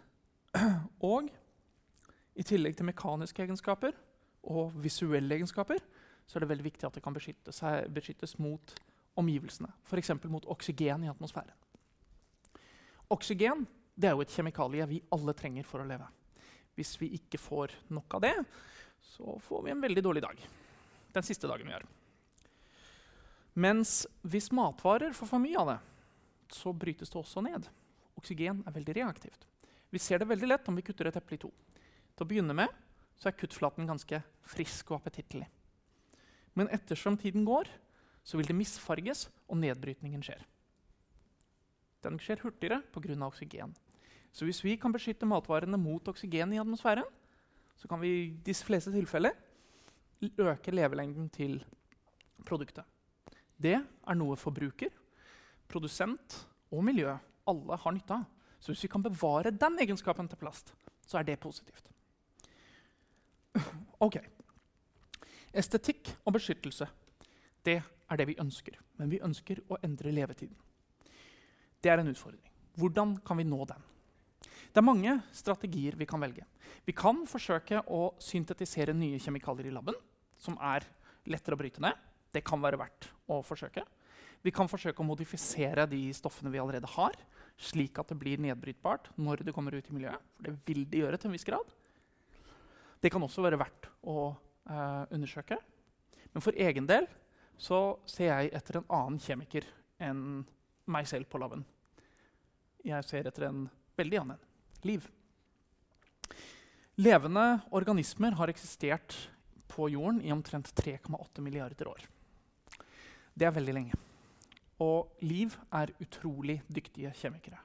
Og 1.05 1.28
i 2.38 2.45
tillegg 2.47 2.76
til 2.78 2.87
mekaniske 2.88 3.43
egenskaper 3.43 3.97
og 4.49 4.76
visuelle 4.81 5.35
egenskaper 5.35 5.83
så 6.28 6.38
er 6.38 6.45
det 6.45 6.50
veldig 6.52 6.67
viktig 6.67 6.87
at 6.87 6.95
det 6.95 7.02
kan 7.02 7.17
beskyttes, 7.17 7.61
beskyttes 7.93 8.37
mot 8.38 8.75
omgivelsene. 9.19 9.71
F.eks. 9.88 10.12
mot 10.31 10.47
oksygen 10.47 11.05
i 11.05 11.11
atmosfæren. 11.11 11.57
Oksygen 13.11 13.67
er 14.02 14.14
jo 14.14 14.23
et 14.23 14.33
kjemikalie 14.33 14.87
vi 14.90 15.02
alle 15.14 15.35
trenger 15.37 15.67
for 15.67 15.83
å 15.83 15.88
leve. 15.88 16.07
Hvis 16.78 16.95
vi 17.00 17.11
ikke 17.17 17.40
får 17.40 17.75
nok 17.97 18.19
av 18.19 18.26
det, 18.26 18.35
så 19.08 19.38
får 19.44 19.64
vi 19.64 19.72
en 19.74 19.82
veldig 19.82 20.04
dårlig 20.04 20.22
dag. 20.22 20.42
Den 21.12 21.26
siste 21.26 21.48
dagen 21.50 21.66
vi 21.66 21.74
har. 21.74 21.86
Mens 23.58 24.04
hvis 24.22 24.52
matvarer 24.54 25.16
får 25.16 25.32
for 25.32 25.42
mye 25.42 25.58
av 25.58 25.72
det, 25.72 25.78
så 26.54 26.72
brytes 26.72 27.10
det 27.10 27.18
også 27.18 27.42
ned. 27.44 27.66
Oksygen 28.18 28.62
er 28.66 28.76
veldig 28.76 28.94
reaktivt. 29.00 29.48
Vi 29.90 30.00
ser 30.02 30.20
det 30.20 30.28
veldig 30.30 30.50
lett 30.52 30.68
om 30.68 30.76
vi 30.76 30.84
kutter 30.84 31.08
et 31.08 31.16
eple 31.18 31.38
i 31.38 31.42
to. 31.42 31.50
Til 32.14 32.24
å 32.24 32.28
begynne 32.28 32.56
med 32.56 32.70
så 33.18 33.30
er 33.30 33.38
kuttflaten 33.38 33.88
ganske 33.88 34.20
frisk 34.46 34.92
og 34.92 35.00
appetittlig. 35.00 35.48
Men 36.54 36.70
ettersom 36.74 37.18
tiden 37.18 37.44
går, 37.46 37.66
så 38.22 38.38
vil 38.38 38.48
det 38.50 38.56
misfarges, 38.58 39.26
og 39.48 39.58
nedbrytningen 39.62 40.22
skjer. 40.22 40.42
Den 42.04 42.18
skjer 42.22 42.42
hurtigere 42.44 42.82
pga. 42.92 43.16
oksygen. 43.26 43.74
Så 44.32 44.44
hvis 44.46 44.62
vi 44.62 44.76
kan 44.76 44.92
beskytte 44.92 45.26
matvarene 45.26 45.78
mot 45.80 46.06
oksygen 46.08 46.52
i 46.52 46.60
atmosfæren, 46.60 47.06
så 47.78 47.88
kan 47.88 48.00
vi 48.02 48.08
i 48.08 48.30
de 48.44 48.54
fleste 48.54 48.92
tilfeller 48.92 49.37
øke 50.38 50.75
levelengden 50.75 51.28
til 51.30 51.61
produktet. 52.47 52.85
Det 53.58 53.76
er 53.78 54.18
noe 54.18 54.37
forbruker, 54.38 54.90
produsent 55.70 56.40
og 56.75 56.82
miljø 56.85 57.14
alle 57.49 57.78
har 57.78 57.94
nytte 57.94 58.18
av. 58.18 58.26
Så 58.58 58.73
hvis 58.73 58.82
vi 58.85 58.90
kan 58.90 59.02
bevare 59.02 59.54
den 59.54 59.78
egenskapen 59.78 60.28
til 60.28 60.40
plast, 60.40 60.75
så 61.06 61.18
er 61.18 61.28
det 61.28 61.40
positivt. 61.40 61.90
Ok. 63.99 64.18
Estetikk 65.54 66.11
og 66.25 66.37
beskyttelse 66.37 66.87
det 67.66 67.80
er 67.82 68.16
det 68.16 68.26
vi 68.28 68.37
ønsker. 68.38 68.76
Men 68.99 69.11
vi 69.11 69.20
ønsker 69.25 69.61
å 69.68 69.78
endre 69.82 70.12
levetiden. 70.14 70.56
Det 71.82 71.90
er 71.90 72.02
en 72.02 72.11
utfordring. 72.11 72.42
Hvordan 72.78 73.16
kan 73.26 73.38
vi 73.38 73.47
nå 73.47 73.64
den? 73.68 73.82
Det 74.78 74.82
er 74.85 74.87
mange 74.87 75.12
strategier 75.35 75.97
vi 75.99 76.06
kan 76.06 76.20
velge. 76.23 76.44
Vi 76.87 76.92
kan 76.94 77.25
forsøke 77.26 77.80
å 77.90 78.12
syntetisere 78.23 78.92
nye 78.94 79.18
kjemikalier 79.18 79.66
i 79.66 79.73
laben, 79.75 79.97
som 80.38 80.54
er 80.62 80.87
lettere 81.26 81.56
å 81.56 81.58
bryte 81.58 81.82
ned. 81.82 81.99
Det 82.30 82.44
kan 82.47 82.62
være 82.62 82.78
verdt 82.78 83.08
å 83.26 83.40
forsøke. 83.42 83.82
Vi 84.47 84.52
kan 84.54 84.70
forsøke 84.70 85.02
å 85.02 85.08
modifisere 85.08 85.88
de 85.90 85.99
stoffene 86.14 86.54
vi 86.54 86.62
allerede 86.62 86.87
har, 86.94 87.18
slik 87.58 87.99
at 87.99 88.12
det 88.12 88.20
blir 88.23 88.38
nedbrytbart 88.38 89.11
når 89.18 89.42
det 89.49 89.56
kommer 89.58 89.75
ut 89.75 89.90
i 89.90 89.99
miljøet. 89.99 90.30
For 90.37 90.47
det 90.47 90.54
vil 90.70 90.87
det 90.87 91.02
gjøre 91.02 91.18
til 91.18 91.32
en 91.32 91.35
viss 91.40 91.50
grad. 91.50 91.75
Det 93.02 93.11
kan 93.11 93.26
også 93.26 93.42
være 93.42 93.58
verdt 93.58 93.90
å 94.06 94.30
eh, 94.30 95.04
undersøke. 95.11 95.58
Men 96.30 96.44
for 96.44 96.54
egen 96.54 96.87
del 96.87 97.11
så 97.58 97.97
ser 98.06 98.30
jeg 98.30 98.54
etter 98.54 98.78
en 98.78 98.92
annen 99.02 99.18
kjemiker 99.26 99.66
enn 99.99 100.44
meg 100.87 101.11
selv 101.11 101.26
på 101.26 101.42
laben. 101.42 101.66
Jeg 102.87 103.11
ser 103.11 103.26
etter 103.26 103.50
en 103.50 103.66
veldig 103.99 104.23
annen 104.23 104.47
liv. 104.87 105.06
Levende 106.99 107.61
organismer 107.70 108.35
har 108.38 108.50
eksistert 108.50 109.14
på 109.70 109.88
jorden 109.92 110.20
i 110.23 110.32
omtrent 110.35 110.73
3,8 110.75 111.40
milliarder 111.40 111.88
år. 111.88 112.06
Det 113.38 113.47
er 113.47 113.54
veldig 113.54 113.75
lenge. 113.75 113.99
Og 114.82 115.14
liv 115.23 115.54
er 115.75 115.94
utrolig 116.02 116.61
dyktige 116.66 117.12
kjemikere. 117.14 117.58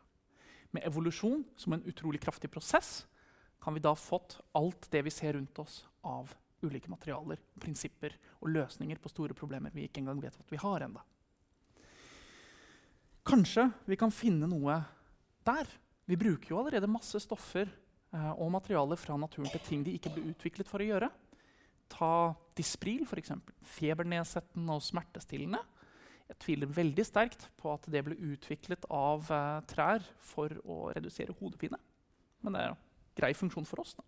Med 0.73 0.85
evolusjon 0.85 1.43
som 1.57 1.73
en 1.73 1.85
utrolig 1.89 2.21
kraftig 2.21 2.49
prosess 2.53 3.03
kan 3.61 3.73
vi 3.73 3.81
da 3.81 3.93
fått 3.97 4.39
alt 4.57 4.89
det 4.91 5.03
vi 5.05 5.13
ser 5.13 5.37
rundt 5.37 5.59
oss 5.61 5.83
av 6.03 6.33
ulike 6.63 6.89
materialer, 6.91 7.39
prinsipper 7.59 8.15
og 8.41 8.51
løsninger 8.53 8.99
på 9.01 9.11
store 9.11 9.35
problemer 9.37 9.73
vi 9.73 9.87
ikke 9.87 10.01
engang 10.01 10.21
vet 10.23 10.37
at 10.39 10.51
vi 10.51 10.59
har 10.61 10.85
enda. 10.85 11.03
Kanskje 13.23 13.69
vi 13.87 13.97
kan 13.99 14.11
finne 14.11 14.49
noe 14.51 14.81
der. 15.47 15.69
Vi 16.09 16.19
bruker 16.19 16.51
jo 16.51 16.59
allerede 16.59 16.89
masse 16.91 17.19
stoffer 17.23 17.69
eh, 17.69 18.31
og 18.33 18.51
materialer 18.55 18.99
fra 18.99 19.17
naturen 19.19 19.51
til 19.53 19.63
ting 19.67 19.85
de 19.85 19.95
ikke 19.97 20.11
ble 20.15 20.33
utviklet 20.33 20.69
for 20.69 20.83
å 20.83 20.87
gjøre. 20.87 21.09
Ta 21.93 22.11
Dispril, 22.57 23.05
f.eks. 23.07 23.31
Febernedsettende 23.75 24.75
og 24.75 24.83
smertestillende. 24.83 25.61
Jeg 26.31 26.39
tviler 26.43 26.71
veldig 26.75 27.05
sterkt 27.05 27.47
på 27.59 27.71
at 27.73 27.87
det 27.91 28.01
ble 28.05 28.17
utviklet 28.33 28.87
av 28.91 29.29
eh, 29.31 29.61
trær 29.69 30.03
for 30.23 30.55
å 30.63 30.89
redusere 30.95 31.35
hodepine. 31.39 31.79
Men 32.43 32.55
det 32.55 32.63
er 32.63 32.73
en 32.73 32.83
grei 33.19 33.31
funksjon 33.37 33.67
for 33.69 33.83
oss. 33.83 33.95
da. 33.95 34.03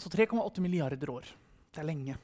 Så 0.00 0.08
3,8 0.08 0.62
milliarder 0.64 1.10
år. 1.12 1.28
Det 1.70 1.82
er 1.82 1.88
lenge. 1.88 2.16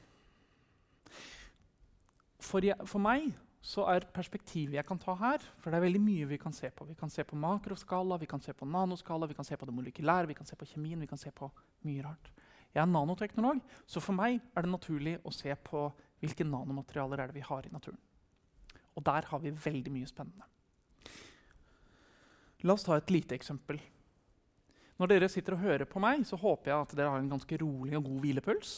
For, 2.39 2.63
jeg, 2.63 2.77
for, 2.87 3.01
meg 3.03 3.33
så 3.61 3.83
er 3.91 4.05
perspektivet 4.13 4.77
jeg 4.77 4.85
kan 4.85 4.99
ta 5.01 5.15
her 5.17 5.41
For 5.59 5.71
det 5.71 5.79
er 5.79 5.85
veldig 5.87 6.01
mye 6.01 6.27
vi 6.29 6.37
kan 6.39 6.53
se 6.53 6.69
på. 6.71 6.85
Vi 6.85 6.95
kan 6.95 7.09
se 7.09 7.23
på 7.27 7.35
makroskala, 7.35 8.19
vi 8.21 8.29
kan 8.29 8.41
se 8.41 8.53
på 8.53 8.67
nanoskala, 8.69 9.27
vi 9.27 9.35
kan 9.35 9.45
se 9.47 9.57
på 9.57 9.65
det 9.65 9.75
molekylære, 9.75 10.27
vi 10.27 10.37
kan 10.37 10.45
se 10.45 10.55
på 10.55 10.67
kjemien, 10.69 11.01
vi 11.01 11.09
kan 11.09 11.17
se 11.17 11.31
på 11.31 11.49
mye 11.87 12.05
rart. 12.05 12.31
Jeg 12.73 12.83
er 12.83 12.91
nanoteknolog, 12.91 13.59
så 13.89 14.03
for 14.03 14.13
meg 14.13 14.39
er 14.53 14.65
det 14.65 14.71
naturlig 14.71 15.17
å 15.25 15.33
se 15.33 15.55
på 15.55 15.87
hvilke 16.21 16.45
nanomaterialer 16.45 17.23
er 17.23 17.31
det 17.31 17.39
vi 17.39 17.45
har 17.45 17.65
i 17.65 17.73
naturen. 17.73 17.99
Og 18.97 19.05
der 19.05 19.25
har 19.29 19.41
vi 19.41 19.53
veldig 19.53 19.93
mye 19.93 20.09
spennende. 20.09 20.45
La 22.65 22.73
oss 22.73 22.85
ta 22.85 22.97
et 22.97 23.13
lite 23.13 23.37
eksempel 23.37 23.81
når 24.97 25.11
dere 25.11 25.29
sitter 25.29 25.53
og 25.53 25.61
hører 25.61 25.85
på 25.85 26.01
meg, 26.01 26.23
så 26.25 26.39
håper 26.41 26.71
jeg 26.71 26.85
at 26.85 26.93
dere 26.97 27.11
har 27.13 27.21
en 27.21 27.29
ganske 27.29 27.57
rolig 27.61 27.93
og 27.99 28.07
god 28.07 28.21
hvilepuls. 28.23 28.71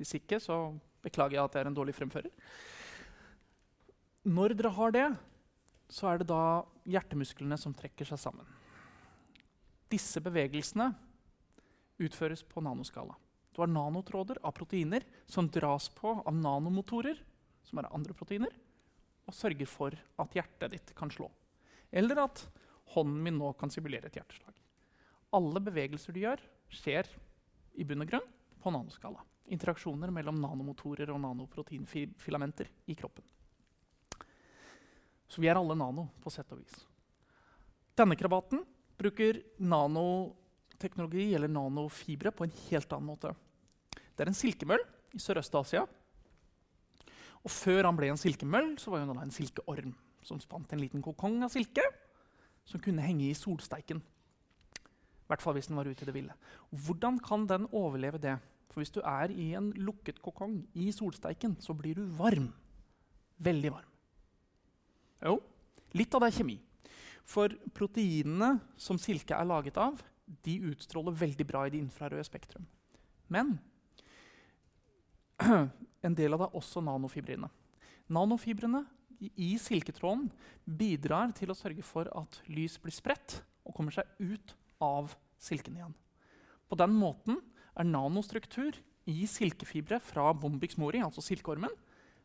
Hvis 0.00 0.14
ikke, 0.16 0.38
så 0.40 0.70
beklager 1.04 1.36
jeg 1.36 1.44
at 1.44 1.56
jeg 1.56 1.64
er 1.66 1.68
en 1.68 1.76
dårlig 1.76 1.94
fremfører. 1.96 2.30
Når 4.30 4.54
dere 4.54 4.72
har 4.76 4.94
det, 4.94 5.06
så 5.90 6.12
er 6.12 6.20
det 6.20 6.28
da 6.30 6.62
hjertemusklene 6.86 7.58
som 7.58 7.74
trekker 7.74 8.06
seg 8.06 8.20
sammen. 8.22 8.46
Disse 9.90 10.22
bevegelsene 10.22 10.92
utføres 12.00 12.44
på 12.46 12.62
nanoskala. 12.62 13.16
Du 13.50 13.60
har 13.64 13.72
nanotråder 13.72 14.38
av 14.46 14.54
proteiner 14.54 15.04
som 15.26 15.50
dras 15.50 15.90
på 15.96 16.14
av 16.20 16.36
nanomotorer, 16.36 17.18
som 17.66 17.82
er 17.82 17.90
andre 17.90 18.14
proteiner, 18.14 18.54
og 19.26 19.34
sørger 19.34 19.68
for 19.68 19.98
at 20.22 20.38
hjertet 20.38 20.76
ditt 20.76 20.94
kan 20.98 21.10
slå. 21.10 21.26
Eller 21.90 22.22
at 22.22 22.46
hånden 22.94 23.20
min 23.26 23.38
nå 23.38 23.50
kan 23.58 23.72
simulere 23.74 24.06
et 24.06 24.20
hjerteslag 24.20 24.54
alle 25.36 25.62
bevegelser 25.62 26.14
du 26.14 26.22
gjør, 26.24 26.40
skjer 26.70 27.08
i 27.78 27.86
bunn 27.86 28.02
og 28.04 28.10
grunn 28.10 28.30
på 28.60 28.72
nanoskala. 28.74 29.22
Interaksjoner 29.54 30.12
mellom 30.14 30.38
nanomotorer 30.42 31.10
og 31.14 31.20
nanoproteinfilamenter 31.22 32.70
i 32.90 32.96
kroppen. 32.98 33.24
Så 35.30 35.42
vi 35.42 35.48
er 35.50 35.58
alle 35.58 35.76
nano, 35.78 36.08
på 36.22 36.32
sett 36.34 36.50
og 36.50 36.58
vis. 36.58 36.74
Denne 37.98 38.16
krabaten 38.18 38.64
bruker 38.98 39.38
nanoteknologi 39.62 41.30
eller 41.36 41.50
nanofibre 41.52 42.32
på 42.34 42.46
en 42.46 42.56
helt 42.66 42.92
annen 42.92 43.12
måte. 43.12 43.32
Det 43.94 44.24
er 44.24 44.32
en 44.32 44.36
silkemøll 44.36 44.82
i 45.14 45.22
Sørøst-Asia. 45.22 45.86
Og 47.40 47.52
før 47.52 47.86
han 47.88 47.96
ble 47.96 48.10
en 48.12 48.20
silkemøll, 48.20 48.74
så 48.80 48.92
var 48.92 49.06
han 49.06 49.22
en 49.22 49.34
silkeorm 49.34 49.94
som 50.26 50.40
spant 50.42 50.72
en 50.74 50.82
liten 50.82 51.02
kokong 51.04 51.40
av 51.46 51.52
silke 51.54 51.84
som 52.68 52.82
kunne 52.82 53.00
henge 53.00 53.30
i 53.30 53.36
solsteiken 53.36 54.02
I 54.02 55.30
hvert 55.30 55.42
fall 55.42 55.56
hvis 55.56 55.70
den 55.70 55.78
var 55.78 55.88
ute 55.88 56.04
i 56.04 56.08
det 56.08 56.14
ville. 56.14 56.34
Hvordan 56.68 57.20
kan 57.24 57.46
den 57.48 57.68
overleve 57.72 58.20
det? 58.20 58.36
For 58.70 58.82
hvis 58.82 58.92
du 58.94 59.00
er 59.00 59.32
i 59.32 59.52
en 59.58 59.72
lukket 59.78 60.20
kokong 60.22 60.60
i 60.78 60.90
solsteiken, 60.94 61.56
så 61.62 61.74
blir 61.74 61.98
du 61.98 62.04
varm. 62.18 62.50
Veldig 63.38 63.72
varm. 63.72 63.89
Jo, 65.20 65.38
litt 65.96 66.14
av 66.14 66.24
det 66.24 66.30
er 66.30 66.38
kjemi. 66.40 66.56
For 67.28 67.52
proteinene 67.76 68.56
som 68.80 68.98
silke 69.00 69.36
er 69.36 69.48
laget 69.48 69.78
av, 69.80 70.00
de 70.44 70.56
utstråler 70.70 71.16
veldig 71.16 71.46
bra 71.46 71.64
i 71.66 71.72
det 71.74 71.80
infrarøde 71.82 72.24
spektrum. 72.26 72.66
Men 73.30 73.56
en 76.06 76.16
del 76.16 76.34
av 76.34 76.42
det 76.42 76.48
er 76.48 76.58
også 76.60 76.82
nanofibrene. 76.84 77.50
Nanofibrene 78.10 78.84
i 79.20 79.52
silketråden 79.60 80.30
bidrar 80.64 81.34
til 81.36 81.52
å 81.52 81.58
sørge 81.58 81.84
for 81.86 82.08
at 82.16 82.40
lys 82.50 82.78
blir 82.80 82.94
spredt 82.94 83.40
og 83.66 83.76
kommer 83.76 83.94
seg 83.94 84.08
ut 84.18 84.54
av 84.82 85.12
silken 85.40 85.76
igjen. 85.76 85.94
På 86.70 86.78
den 86.78 86.94
måten 86.96 87.40
er 87.76 87.86
nanostruktur 87.86 88.76
i 89.10 89.26
silkefibre 89.28 90.00
fra 90.02 90.30
Bombix 90.36 90.78
mori, 90.80 91.00
altså 91.02 91.22
silkeormen, 91.24 91.72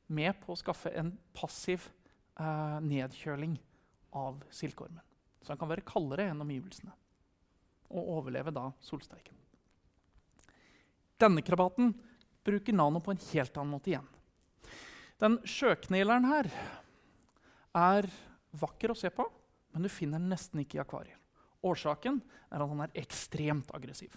med 0.07 0.37
på 0.43 0.53
å 0.53 0.59
skaffe 0.59 0.91
en 0.93 1.15
passiv 1.33 1.87
eh, 2.39 2.77
nedkjøling 2.85 3.55
av 4.15 4.43
silkeormen. 4.53 5.03
Så 5.41 5.53
den 5.53 5.61
kan 5.61 5.69
være 5.69 5.85
kaldere 5.85 6.29
enn 6.31 6.41
omgivelsene 6.41 6.93
og 7.95 8.11
overleve 8.17 8.53
da 8.53 8.69
solsteiken. 8.81 9.35
Denne 11.21 11.43
krabaten 11.45 11.93
bruker 12.45 12.75
nano 12.75 12.99
på 13.01 13.13
en 13.13 13.21
helt 13.31 13.57
annen 13.57 13.75
måte 13.75 13.91
igjen. 13.91 14.07
Den 15.21 15.37
sjøkneleren 15.47 16.27
her 16.27 16.49
er 17.75 18.07
vakker 18.55 18.91
å 18.91 18.97
se 18.97 19.11
på, 19.13 19.25
men 19.71 19.85
du 19.85 19.91
finner 19.91 20.19
den 20.19 20.31
nesten 20.33 20.61
ikke 20.63 20.79
i 20.79 20.83
akvarier. 20.83 21.19
Årsaken 21.65 22.19
er 22.51 22.61
at 22.61 22.71
han 22.71 22.83
er 22.83 22.97
ekstremt 22.99 23.71
aggressiv. 23.75 24.13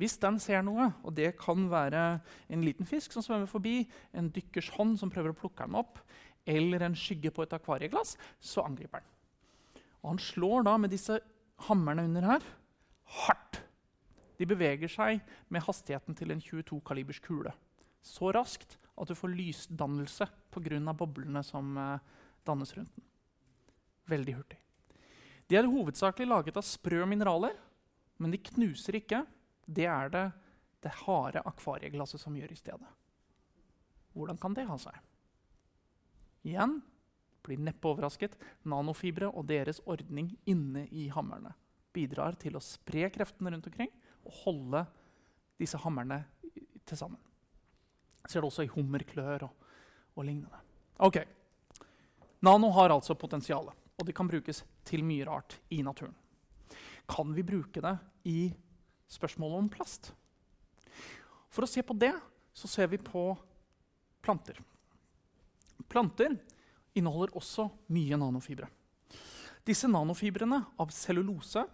Hvis 0.00 0.16
den 0.18 0.40
ser 0.42 0.64
noe, 0.66 0.88
og 1.06 1.14
det 1.14 1.36
kan 1.38 1.68
være 1.70 2.02
en 2.50 2.64
liten 2.66 2.88
fisk 2.88 3.14
som 3.14 3.22
svømmer 3.22 3.46
forbi, 3.50 3.84
en 4.10 4.30
dykkers 4.34 4.72
hånd 4.74 4.96
som 4.98 5.12
prøver 5.12 5.30
å 5.30 5.38
plukke 5.38 5.68
den 5.68 5.78
opp, 5.78 6.00
eller 6.46 6.84
en 6.84 6.96
skygge 6.98 7.32
på 7.34 7.44
et 7.44 7.54
akvarieglass, 7.56 8.16
så 8.40 8.64
angriper 8.66 9.00
den. 9.00 9.82
Og 10.02 10.10
han 10.12 10.20
slår 10.20 10.66
da 10.66 10.76
med 10.80 10.92
disse 10.92 11.18
hammerne 11.68 12.04
under 12.04 12.26
her 12.28 12.46
hardt. 13.24 13.60
De 14.38 14.46
beveger 14.48 14.90
seg 14.90 15.22
med 15.52 15.64
hastigheten 15.64 16.16
til 16.18 16.34
en 16.34 16.42
22 16.42 16.80
kalibers 16.84 17.20
kule. 17.22 17.52
Så 18.04 18.32
raskt 18.34 18.76
at 19.00 19.08
du 19.08 19.14
får 19.16 19.32
lysdannelse 19.32 20.26
pga. 20.52 20.92
boblene 20.92 21.42
som 21.42 21.76
eh, 21.78 21.98
dannes 22.44 22.76
rundt 22.76 22.94
den. 22.96 23.04
Veldig 24.06 24.34
hurtig. 24.34 24.58
De 25.48 25.56
er 25.56 25.68
hovedsakelig 25.68 26.28
laget 26.28 26.56
av 26.56 26.64
sprø 26.66 27.04
mineraler, 27.06 27.54
men 28.18 28.30
de 28.30 28.38
knuser 28.38 29.00
ikke. 29.00 29.24
Det 29.64 29.86
er 29.86 30.08
det 30.12 30.26
det 30.84 30.92
harde 31.06 31.40
akvarieglasset 31.48 32.20
som 32.20 32.36
gjør 32.36 32.52
i 32.52 32.58
stedet. 32.58 32.90
Hvordan 34.12 34.38
kan 34.40 34.54
det 34.54 34.66
ha 34.68 34.76
seg? 34.78 34.98
Igjen 36.44 36.78
blir 37.44 37.60
neppe 37.60 37.90
overrasket. 37.90 38.36
Nanofibre 38.68 39.28
og 39.30 39.46
deres 39.48 39.80
ordning 39.90 40.32
inne 40.50 40.86
i 40.92 41.08
hammerne 41.12 41.54
bidrar 41.94 42.36
til 42.40 42.56
å 42.58 42.64
spre 42.64 43.06
kreftene 43.14 43.52
rundt 43.54 43.68
omkring 43.70 43.92
og 44.24 44.40
holde 44.44 44.82
disse 45.60 45.78
hammerne 45.84 46.24
til 46.84 46.98
sammen. 46.98 47.20
Ser 48.24 48.40
det 48.40 48.48
også 48.48 48.64
i 48.64 48.72
hummerklør 48.72 49.46
og, 49.46 49.70
og 50.16 50.26
lignende. 50.26 50.60
Ok. 51.04 51.20
Nano 52.44 52.70
har 52.76 52.92
altså 52.92 53.16
potensial, 53.16 53.70
og 53.70 54.06
det 54.06 54.14
kan 54.16 54.28
brukes 54.28 54.64
til 54.84 55.04
mye 55.06 55.24
rart 55.28 55.58
i 55.72 55.80
naturen. 55.84 56.14
Kan 57.08 57.32
vi 57.36 57.44
bruke 57.44 57.80
det 57.84 57.94
i 58.28 58.38
spørsmålet 59.12 59.60
om 59.60 59.70
plast? 59.72 60.10
For 61.52 61.64
å 61.64 61.70
se 61.70 61.84
på 61.86 61.96
det 61.96 62.12
så 62.56 62.70
ser 62.70 62.88
vi 62.90 62.98
på 62.98 63.28
planter. 64.24 64.58
Planter 65.90 66.36
inneholder 66.94 67.34
også 67.38 67.68
mye 67.94 68.18
nanofibre. 68.20 68.68
Disse 69.64 69.88
nanofibrene 69.88 70.60
av 70.80 70.92
cellulose, 70.92 71.64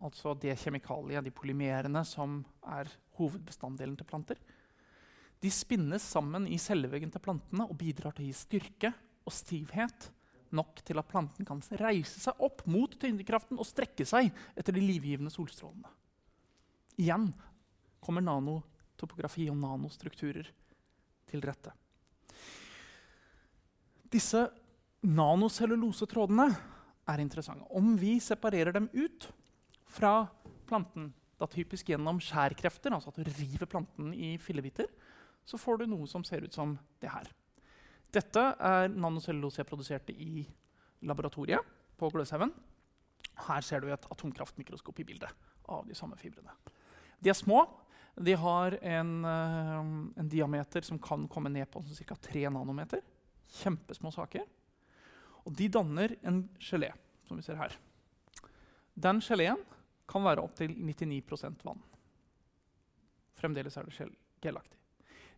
altså 0.00 0.36
det 0.38 0.54
kjemikaliet, 0.60 1.24
de 1.26 1.34
polymerene 1.34 2.04
som 2.06 2.40
er 2.62 2.90
hovedbestanddelen 3.18 3.96
til 3.98 4.08
planter, 4.08 4.38
de 5.40 5.50
spinnes 5.52 6.04
sammen 6.04 6.46
i 6.52 6.58
celleveggen 6.60 7.12
til 7.12 7.22
plantene 7.24 7.64
og 7.66 7.78
bidrar 7.80 8.14
til 8.14 8.26
å 8.26 8.28
gi 8.28 8.36
styrke 8.36 8.92
og 9.24 9.32
stivhet 9.32 10.10
nok 10.56 10.82
til 10.84 10.98
at 11.00 11.08
planten 11.08 11.46
kan 11.48 11.62
reise 11.80 12.20
seg 12.20 12.40
opp 12.42 12.64
mot 12.68 12.92
tyngdekraften 13.00 13.58
og 13.60 13.68
strekke 13.68 14.06
seg 14.08 14.30
etter 14.58 14.76
de 14.76 14.82
livgivende 14.84 15.32
solstrålene. 15.32 15.88
Igjen 17.00 17.30
kommer 18.02 18.24
nanotopografi 18.24 19.46
og 19.50 19.58
nanostrukturer 19.62 20.50
til 21.30 21.44
rette. 21.46 21.72
Disse 24.10 24.48
nanocellulosetrådene 25.06 26.48
er 27.10 27.22
interessante. 27.22 27.66
Om 27.70 27.94
vi 27.98 28.18
separerer 28.22 28.74
dem 28.74 28.88
ut 28.92 29.28
fra 29.90 30.26
planten, 30.66 31.12
da 31.40 31.48
typisk 31.48 31.88
gjennom 31.92 32.18
skjærkrefter, 32.22 32.92
altså 32.92 33.12
at 33.12 33.20
du 33.20 33.30
river 33.38 33.70
planten 33.70 34.12
i 34.14 34.34
fillebiter, 34.42 34.90
så 35.46 35.58
får 35.58 35.80
du 35.80 35.86
noe 35.90 36.08
som 36.10 36.24
ser 36.26 36.44
ut 36.44 36.54
som 36.54 36.74
det 37.00 37.10
her. 37.10 37.30
Dette 38.10 38.42
er 38.58 38.90
nanocellulose 38.90 39.62
jeg 39.62 39.68
produserte 39.68 40.12
i 40.12 40.42
laboratoriet 41.06 41.62
på 41.98 42.10
Gløshaugen. 42.10 42.52
Her 43.46 43.64
ser 43.64 43.80
du 43.80 43.88
et 43.88 44.10
atomkraftmikroskop 44.10 45.00
i 45.00 45.06
bildet 45.06 45.30
av 45.70 45.86
de 45.86 45.96
samme 45.96 46.18
fibrene. 46.20 46.52
De 47.22 47.30
er 47.30 47.38
små. 47.38 47.62
De 48.20 48.34
har 48.36 48.74
en, 48.82 49.12
uh, 49.24 49.80
en 50.18 50.28
diameter 50.28 50.84
som 50.84 50.98
kan 51.00 51.28
komme 51.30 51.52
ned 51.52 51.70
på 51.70 51.80
ca. 51.86 52.18
3 52.26 52.48
nanometer. 52.52 53.00
Kjempesmå 53.60 54.12
saker. 54.14 54.46
Og 55.46 55.54
de 55.56 55.68
danner 55.72 56.14
en 56.26 56.42
gelé, 56.60 56.92
som 57.26 57.38
vi 57.38 57.44
ser 57.44 57.58
her. 57.60 57.74
Den 58.94 59.22
geleen 59.24 59.62
kan 60.10 60.26
være 60.26 60.44
opptil 60.44 60.74
99% 60.76 61.64
vann. 61.64 61.80
Fremdeles 63.40 63.76
er 63.78 63.88
det 63.88 64.10
gelaktig. 64.42 64.76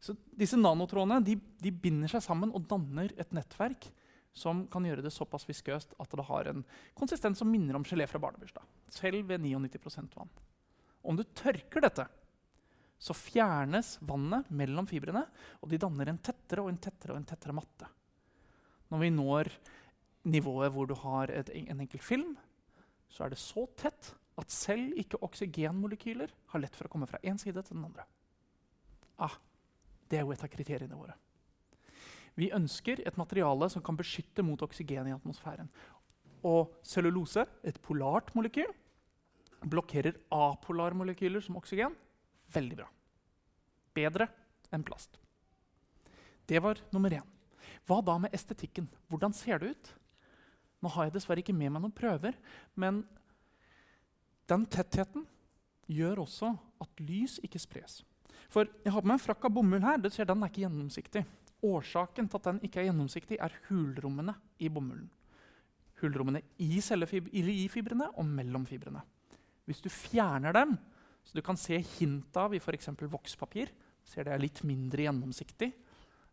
Så 0.03 0.16
disse 0.35 0.59
nanotrådene 0.59 1.20
de, 1.22 1.37
de 1.62 1.70
binder 1.70 2.11
seg 2.11 2.25
sammen 2.25 2.51
og 2.51 2.64
danner 2.66 3.12
et 3.20 3.35
nettverk 3.37 3.87
som 4.35 4.64
kan 4.72 4.87
gjøre 4.88 5.05
det 5.05 5.12
såpass 5.12 5.44
viskøst 5.46 5.92
at 6.01 6.16
det 6.16 6.25
har 6.27 6.48
en 6.51 6.64
konsistens 6.98 7.38
som 7.38 7.51
minner 7.53 7.77
om 7.79 7.85
gelé 7.87 8.09
fra 8.11 8.18
barnebursdag. 8.22 8.64
Selv 8.90 9.29
ved 9.29 9.44
99% 9.44 10.16
vann. 10.16 10.33
Om 11.03 11.18
du 11.18 11.22
tørker 11.37 11.85
dette, 11.85 12.07
så 13.03 13.14
fjernes 13.14 13.96
vannet 14.07 14.51
mellom 14.55 14.87
fibrene, 14.87 15.25
og 15.61 15.70
de 15.70 15.81
danner 15.83 16.11
en 16.11 16.20
tettere 16.22 16.62
og 16.62 16.70
en 16.70 16.81
tettere 16.83 17.14
og 17.14 17.20
en 17.20 17.29
tettere 17.29 17.55
matte. 17.57 17.88
Når 18.92 19.00
vi 19.00 19.12
når 19.14 19.48
nivået 20.28 20.72
hvor 20.74 20.87
du 20.87 20.94
har 21.00 21.33
et, 21.33 21.48
en 21.57 21.81
enkel 21.81 22.02
film, 22.05 22.37
så 23.09 23.24
er 23.24 23.33
det 23.33 23.40
så 23.40 23.64
tett 23.81 24.12
at 24.40 24.52
selv 24.52 24.92
ikke 25.00 25.20
oksygenmolekyler 25.24 26.33
har 26.52 26.62
lett 26.62 26.76
for 26.76 26.88
å 26.88 26.92
komme 26.92 27.09
fra 27.09 27.20
én 27.24 27.40
side 27.40 27.64
til 27.64 27.76
den 27.78 27.87
andre. 27.88 28.05
Ah, 29.16 29.35
det 30.09 30.20
er 30.20 30.26
jo 30.26 30.35
et 30.35 30.44
av 30.44 30.52
kriteriene 30.52 30.98
våre. 30.98 31.16
Vi 32.37 32.52
ønsker 32.52 33.02
et 33.05 33.18
materiale 33.20 33.68
som 33.72 33.85
kan 33.85 33.96
beskytte 33.96 34.44
mot 34.44 34.61
oksygen 34.64 35.09
i 35.09 35.16
atmosfæren. 35.16 35.68
Og 36.48 36.72
cellulose, 36.85 37.44
et 37.64 37.81
polart 37.85 38.33
molekyl, 38.37 38.72
blokkerer 39.68 40.16
apolarmolekyler 40.33 41.44
som 41.44 41.61
oksygen. 41.61 41.94
Veldig 42.52 42.81
bra. 42.81 42.88
Bedre 43.96 44.28
enn 44.72 44.85
plast. 44.85 45.20
Det 46.48 46.61
var 46.64 46.81
nummer 46.92 47.12
én. 47.20 47.31
Hva 47.88 48.01
da 48.05 48.18
med 48.22 48.35
estetikken? 48.35 48.88
Hvordan 49.11 49.35
ser 49.37 49.62
det 49.62 49.75
ut? 49.75 49.92
Nå 50.83 50.90
har 50.94 51.07
jeg 51.07 51.16
dessverre 51.16 51.42
ikke 51.44 51.55
med 51.55 51.70
meg 51.70 51.85
noen 51.85 51.94
prøver, 51.94 52.35
men 52.75 53.03
den 54.51 54.64
tettheten 54.66 55.27
gjør 55.92 56.25
også 56.25 56.51
at 56.83 57.03
lys 57.03 57.38
ikke 57.46 57.61
spres. 57.62 58.01
For 58.53 58.68
jeg 58.83 58.92
har 58.92 59.03
på 59.03 59.09
meg 59.09 59.20
en 59.20 59.22
frakk 59.22 59.46
av 59.48 59.55
bomull 59.55 59.85
her. 59.85 60.01
Du 60.03 60.11
ser 60.11 60.29
Den 60.29 60.42
er 60.42 60.51
ikke 60.51 60.64
gjennomsiktig. 60.66 61.25
Årsaken 61.62 62.29
til 62.29 62.40
at 62.40 62.48
den 62.51 62.61
ikke 62.66 62.83
er 62.83 62.88
gjennomsiktig, 62.88 63.38
er 63.38 63.55
hulrommene 63.68 64.35
i 64.59 64.68
bomullen. 64.72 65.09
Hulrommene 66.03 66.42
i, 66.59 67.68
fibrene 67.70 68.09
og 68.18 68.27
mellom 68.27 68.66
fibrene. 68.66 69.05
Hvis 69.64 69.81
du 69.85 69.88
fjerner 69.88 70.53
dem, 70.57 70.75
så 71.22 71.38
du 71.38 71.42
kan 71.46 71.57
se 71.57 71.79
hint 71.79 72.37
av 72.37 72.55
i 72.55 72.59
f.eks. 72.59 72.90
vokspapir, 72.98 73.70
ser 74.03 74.27
det 74.27 74.35
er 74.35 74.42
litt 74.42 74.64
mindre 74.66 75.07
gjennomsiktig, 75.07 75.70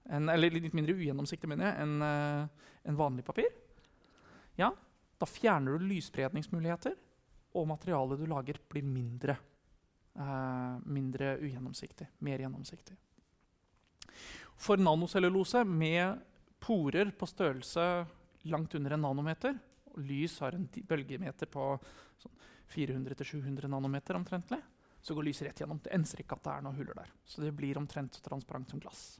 en, 0.09 0.29
eller 0.33 0.55
litt 0.55 0.75
mindre 0.77 0.95
ugjennomsiktig 0.97 1.49
mener 1.49 1.69
jeg, 1.69 1.85
enn 1.85 2.03
uh, 2.03 2.69
en 2.89 2.97
vanlig 2.99 3.25
papir, 3.27 3.49
ja, 4.59 4.71
da 5.19 5.27
fjerner 5.27 5.77
du 5.77 5.85
lysspredningsmuligheter, 5.89 6.97
og 7.57 7.69
materialet 7.69 8.19
du 8.21 8.27
lager, 8.29 8.61
blir 8.71 8.85
mindre, 8.87 9.39
Uh, 10.19 10.75
mindre 10.89 11.37
ugjennomsiktig. 11.37 12.09
Mer 12.27 12.41
gjennomsiktig. 12.41 12.95
For 14.59 14.81
nanocellulose 14.81 15.61
med 15.63 16.17
porer 16.59 17.13
på 17.15 17.29
størrelse 17.29 17.85
langt 18.51 18.75
under 18.75 18.97
en 18.97 19.05
nanometer 19.05 19.53
og 19.93 20.01
Lys 20.05 20.39
har 20.43 20.55
en 20.55 20.67
bølgemeter 20.87 21.49
på 21.51 21.71
sånn 22.21 22.35
400-700 22.73 23.69
nanometer 23.71 24.19
omtrentlig. 24.19 24.59
Så 25.01 25.15
går 25.15 25.29
lyset 25.29 25.47
rett 25.47 25.61
gjennom. 25.63 25.79
Det 25.83 25.93
enser 25.95 26.21
ikke 26.21 26.37
at 26.37 26.45
det 26.45 26.53
er 26.53 26.65
noen 26.65 26.77
huller 26.77 26.97
der. 26.99 27.11
Så 27.25 27.41
det 27.41 27.53
blir 27.55 27.79
omtrent 27.79 28.15
så 28.15 28.23
transparent 28.25 28.69
som 28.69 28.81
glass. 28.83 29.19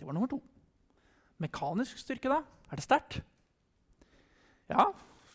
Det 0.00 0.06
var 0.08 0.16
nummer 0.16 0.30
to. 0.32 0.40
Mekanisk 1.40 1.98
styrke, 2.00 2.32
da? 2.32 2.40
Er 2.72 2.80
det 2.80 2.84
sterkt? 2.86 3.20
Ja, 4.70 4.86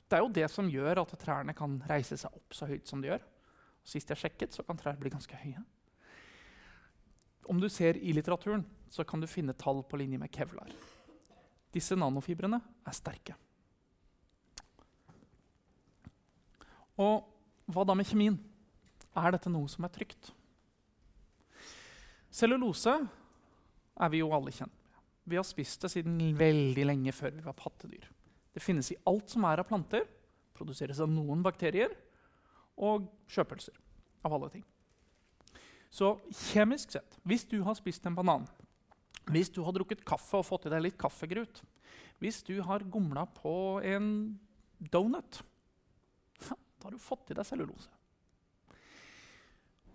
det 0.09 0.17
er 0.17 0.23
jo 0.23 0.33
det 0.33 0.47
som 0.49 0.69
gjør 0.71 1.03
at 1.03 1.13
trærne 1.21 1.53
kan 1.57 1.77
reise 1.89 2.17
seg 2.17 2.33
opp 2.33 2.55
så 2.55 2.65
høyt 2.69 2.89
som 2.89 3.01
de 3.01 3.11
gjør. 3.11 3.21
Og 3.21 3.91
sist 3.91 4.09
jeg 4.09 4.21
sjekket, 4.21 4.55
så 4.57 4.65
kan 4.65 4.79
trær 4.79 4.97
bli 4.97 5.11
ganske 5.13 5.37
høye. 5.37 5.61
Om 7.45 7.59
du 7.61 7.67
ser 7.69 7.99
i 8.01 8.13
litteraturen, 8.17 8.63
så 8.89 9.05
kan 9.05 9.21
du 9.21 9.29
finne 9.29 9.53
tall 9.53 9.83
på 9.85 9.99
linje 10.01 10.17
med 10.17 10.33
kevlar. 10.33 10.71
Disse 11.75 11.97
nanofibrene 11.99 12.57
er 12.57 12.95
sterke. 12.95 13.35
Og 16.97 17.21
hva 17.69 17.83
da 17.85 17.93
med 17.97 18.07
kjemien? 18.09 18.39
Er 19.15 19.35
dette 19.35 19.51
noe 19.51 19.69
som 19.69 19.85
er 19.85 19.93
trygt? 19.93 20.31
Cellulose 22.33 22.95
er 23.95 24.11
vi 24.11 24.21
jo 24.21 24.33
alle 24.35 24.53
kjent 24.53 24.73
med. 24.73 25.01
Vi 25.25 25.39
har 25.39 25.47
spist 25.47 25.81
det 25.81 25.91
siden 25.93 26.19
veldig 26.37 26.85
lenge 26.85 27.13
før 27.15 27.33
vi 27.33 27.45
var 27.45 27.57
pattedyr. 27.57 28.05
Det 28.53 28.63
finnes 28.63 28.91
i 28.93 28.99
alt 29.09 29.31
som 29.31 29.45
er 29.47 29.61
av 29.61 29.67
planter, 29.67 30.05
produseres 30.55 31.01
av 31.03 31.09
noen 31.11 31.41
bakterier 31.43 31.95
og 32.77 33.09
sjøpølser. 33.31 33.75
av 34.25 34.33
alle 34.33 34.47
ting. 34.49 34.63
Så 35.93 36.15
kjemisk 36.49 36.95
sett, 36.95 37.19
hvis 37.21 37.43
du 37.45 37.59
har 37.61 37.75
spist 37.77 38.07
en 38.09 38.15
banan, 38.17 38.47
hvis 39.29 39.51
du 39.53 39.59
har 39.61 39.75
drukket 39.75 40.01
kaffe 40.07 40.39
og 40.39 40.47
fått 40.47 40.65
i 40.65 40.71
deg 40.73 40.81
litt 40.81 40.97
kaffegrut, 40.97 41.61
hvis 42.17 42.41
du 42.47 42.55
har 42.65 42.87
gomla 42.89 43.27
på 43.37 43.53
en 43.85 44.07
donut, 44.79 45.43
da 46.41 46.87
har 46.87 46.95
du 46.95 47.01
fått 47.01 47.29
i 47.29 47.37
deg 47.37 47.45
cellulose. 47.45 47.89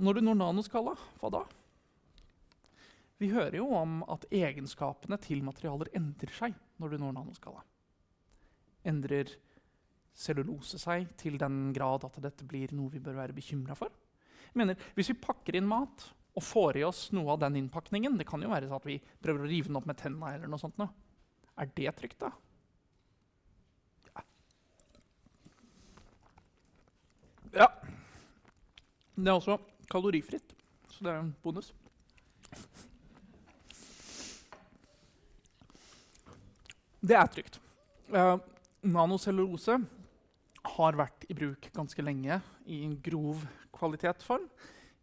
Når 0.00 0.16
du 0.16 0.24
når 0.24 0.38
nanoskala, 0.40 0.94
hva 1.20 1.32
da? 1.34 1.42
Vi 3.20 3.28
hører 3.28 3.58
jo 3.58 3.66
om 3.76 4.00
at 4.08 4.24
egenskapene 4.32 5.18
til 5.20 5.42
materialer 5.44 5.90
endrer 5.98 6.32
seg 6.32 6.54
når 6.80 6.94
du 6.94 7.00
når 7.02 7.16
nanoskala. 7.18 7.60
Endrer 8.88 9.34
cellulose 10.16 10.80
seg 10.80 11.10
til 11.20 11.36
den 11.40 11.68
grad 11.76 12.06
at 12.08 12.16
dette 12.24 12.46
blir 12.48 12.72
noe 12.76 12.92
vi 12.92 13.02
bør 13.02 13.18
være 13.18 13.36
bekymra 13.36 13.76
for? 13.76 13.92
Jeg 14.50 14.56
mener, 14.58 14.78
Hvis 14.96 15.12
vi 15.12 15.20
pakker 15.20 15.58
inn 15.58 15.68
mat 15.68 16.06
og 16.34 16.42
får 16.46 16.80
i 16.80 16.86
oss 16.86 17.10
noe 17.12 17.34
av 17.34 17.40
den 17.42 17.58
innpakningen 17.58 18.16
Det 18.18 18.26
kan 18.26 18.42
jo 18.42 18.50
være 18.50 18.70
at 18.72 18.86
vi 18.86 19.00
prøver 19.22 19.44
å 19.44 19.50
rive 19.50 19.68
den 19.68 19.76
opp 19.76 19.86
med 19.86 19.98
tenna. 19.98 20.34
eller 20.34 20.48
noe 20.48 20.62
sånt. 20.62 20.78
Nå. 20.78 20.88
Er 21.60 21.68
det 21.76 21.92
trygt, 21.98 22.18
da? 22.22 22.30
Ja. 24.14 24.24
ja. 27.52 27.68
Det 29.14 29.28
er 29.28 29.36
også 29.36 29.58
kalorifritt, 29.90 30.54
så 30.88 31.04
det 31.04 31.12
er 31.12 31.20
en 31.20 31.34
bonus. 31.44 31.74
Det 37.00 37.16
er 37.16 37.30
trygt. 37.32 37.56
Uh, 38.12 38.36
nanocellulose 38.84 39.78
har 40.76 40.98
vært 40.98 41.24
i 41.32 41.36
bruk 41.36 41.70
ganske 41.72 42.04
lenge 42.04 42.36
i 42.68 42.82
en 42.84 42.96
grov 43.00 43.46
kvalitetsform. 43.72 44.44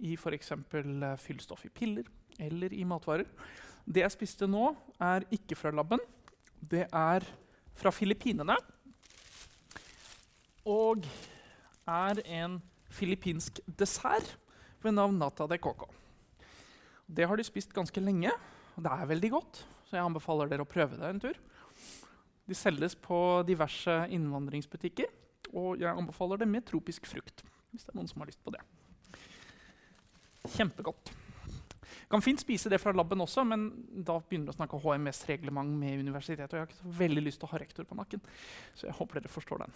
I 0.05 0.13
f.eks. 0.13 0.53
Uh, 0.53 1.15
fyllstoff 1.17 1.65
i 1.65 1.73
piller 1.73 2.05
eller 2.37 2.73
i 2.73 2.83
matvarer. 2.85 3.25
Det 3.87 4.03
jeg 4.03 4.13
spiste 4.13 4.49
nå, 4.49 4.69
er 5.01 5.25
ikke 5.33 5.57
fra 5.57 5.71
laben. 5.73 6.01
Det 6.61 6.85
er 6.85 7.25
fra 7.77 7.93
Filippinene. 7.93 8.57
Og 10.67 11.07
er 11.87 12.21
en 12.43 12.59
filippinsk 12.93 13.61
dessert 13.79 14.35
ved 14.83 14.93
navn 14.97 15.17
nata 15.17 15.47
de 15.49 15.57
coco. 15.57 15.89
Det 17.07 17.25
har 17.25 17.39
de 17.39 17.45
spist 17.47 17.73
ganske 17.73 18.01
lenge, 18.03 18.29
og 18.75 18.83
det 18.85 18.93
er 18.93 19.11
veldig 19.15 19.33
godt. 19.33 19.63
Så 19.87 19.95
jeg 19.95 20.03
anbefaler 20.03 20.51
dere 20.51 20.65
å 20.65 20.69
prøve 20.69 20.99
det 20.99 21.09
en 21.09 21.21
tur. 21.23 21.37
De 22.47 22.55
selges 22.55 22.95
på 22.95 23.19
diverse 23.47 23.93
innvandringsbutikker. 24.15 25.11
Og 25.53 25.79
jeg 25.81 25.91
anbefaler 25.91 26.41
det 26.41 26.49
med 26.49 26.65
tropisk 26.67 27.07
frukt. 27.07 27.43
hvis 27.71 27.83
det 27.83 27.91
er 27.91 27.97
noen 27.99 28.07
som 28.07 28.21
har 28.23 28.29
lyst 28.29 28.43
på 28.43 28.51
det. 28.55 28.61
Kjempegodt. 30.55 31.11
Kan 32.07 32.23
fint 32.23 32.39
spise 32.39 32.71
det 32.71 32.79
fra 32.79 32.93
laben 32.95 33.19
også, 33.19 33.43
men 33.43 33.67
da 33.91 34.15
begynner 34.21 34.47
det 34.47 34.55
å 34.55 34.57
snakke 34.61 34.79
HMS-reglement 34.79 35.73
med 35.75 35.99
universitetet. 35.99 36.53
Og 36.53 36.55
jeg 36.55 36.63
har 36.63 36.69
ikke 36.69 36.79
så 36.79 36.93
veldig 37.01 37.23
lyst 37.25 37.41
til 37.41 37.49
å 37.49 37.51
ha 37.51 37.59
rektor 37.59 37.87
på 37.87 37.97
nakken. 37.99 38.23
Så 38.79 38.87
jeg 38.87 38.95
håper 38.95 39.19
dere 39.19 39.31
forstår 39.33 39.65
den. 39.65 39.75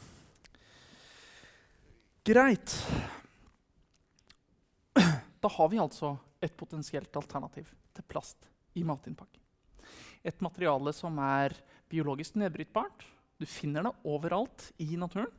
Greit. 2.32 2.78
Da 5.42 5.50
har 5.50 5.70
vi 5.74 5.82
altså 5.82 6.14
et 6.40 6.56
potensielt 6.56 7.16
alternativ 7.18 7.72
til 7.98 8.08
plast 8.08 8.48
i 8.78 8.84
matinnpakking. 8.88 9.42
Et 10.24 10.44
materiale 10.46 10.94
som 10.94 11.18
er 11.26 11.56
biologisk 11.92 12.38
nedbrytbart. 12.40 13.06
Du 13.42 13.46
finner 13.50 13.86
det 13.86 13.94
overalt 14.08 14.70
i 14.82 14.96
naturen. 15.00 15.32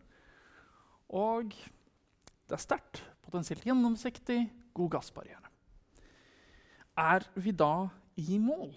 Og 1.12 1.52
det 2.48 2.56
er 2.56 2.62
sterkt, 2.62 3.02
potensielt 3.24 3.64
gjennomsiktig, 3.66 4.44
god 4.76 4.90
gassbarriere. 4.96 5.48
Er 6.98 7.24
vi 7.40 7.52
da 7.56 7.88
i 8.20 8.38
mål? 8.40 8.72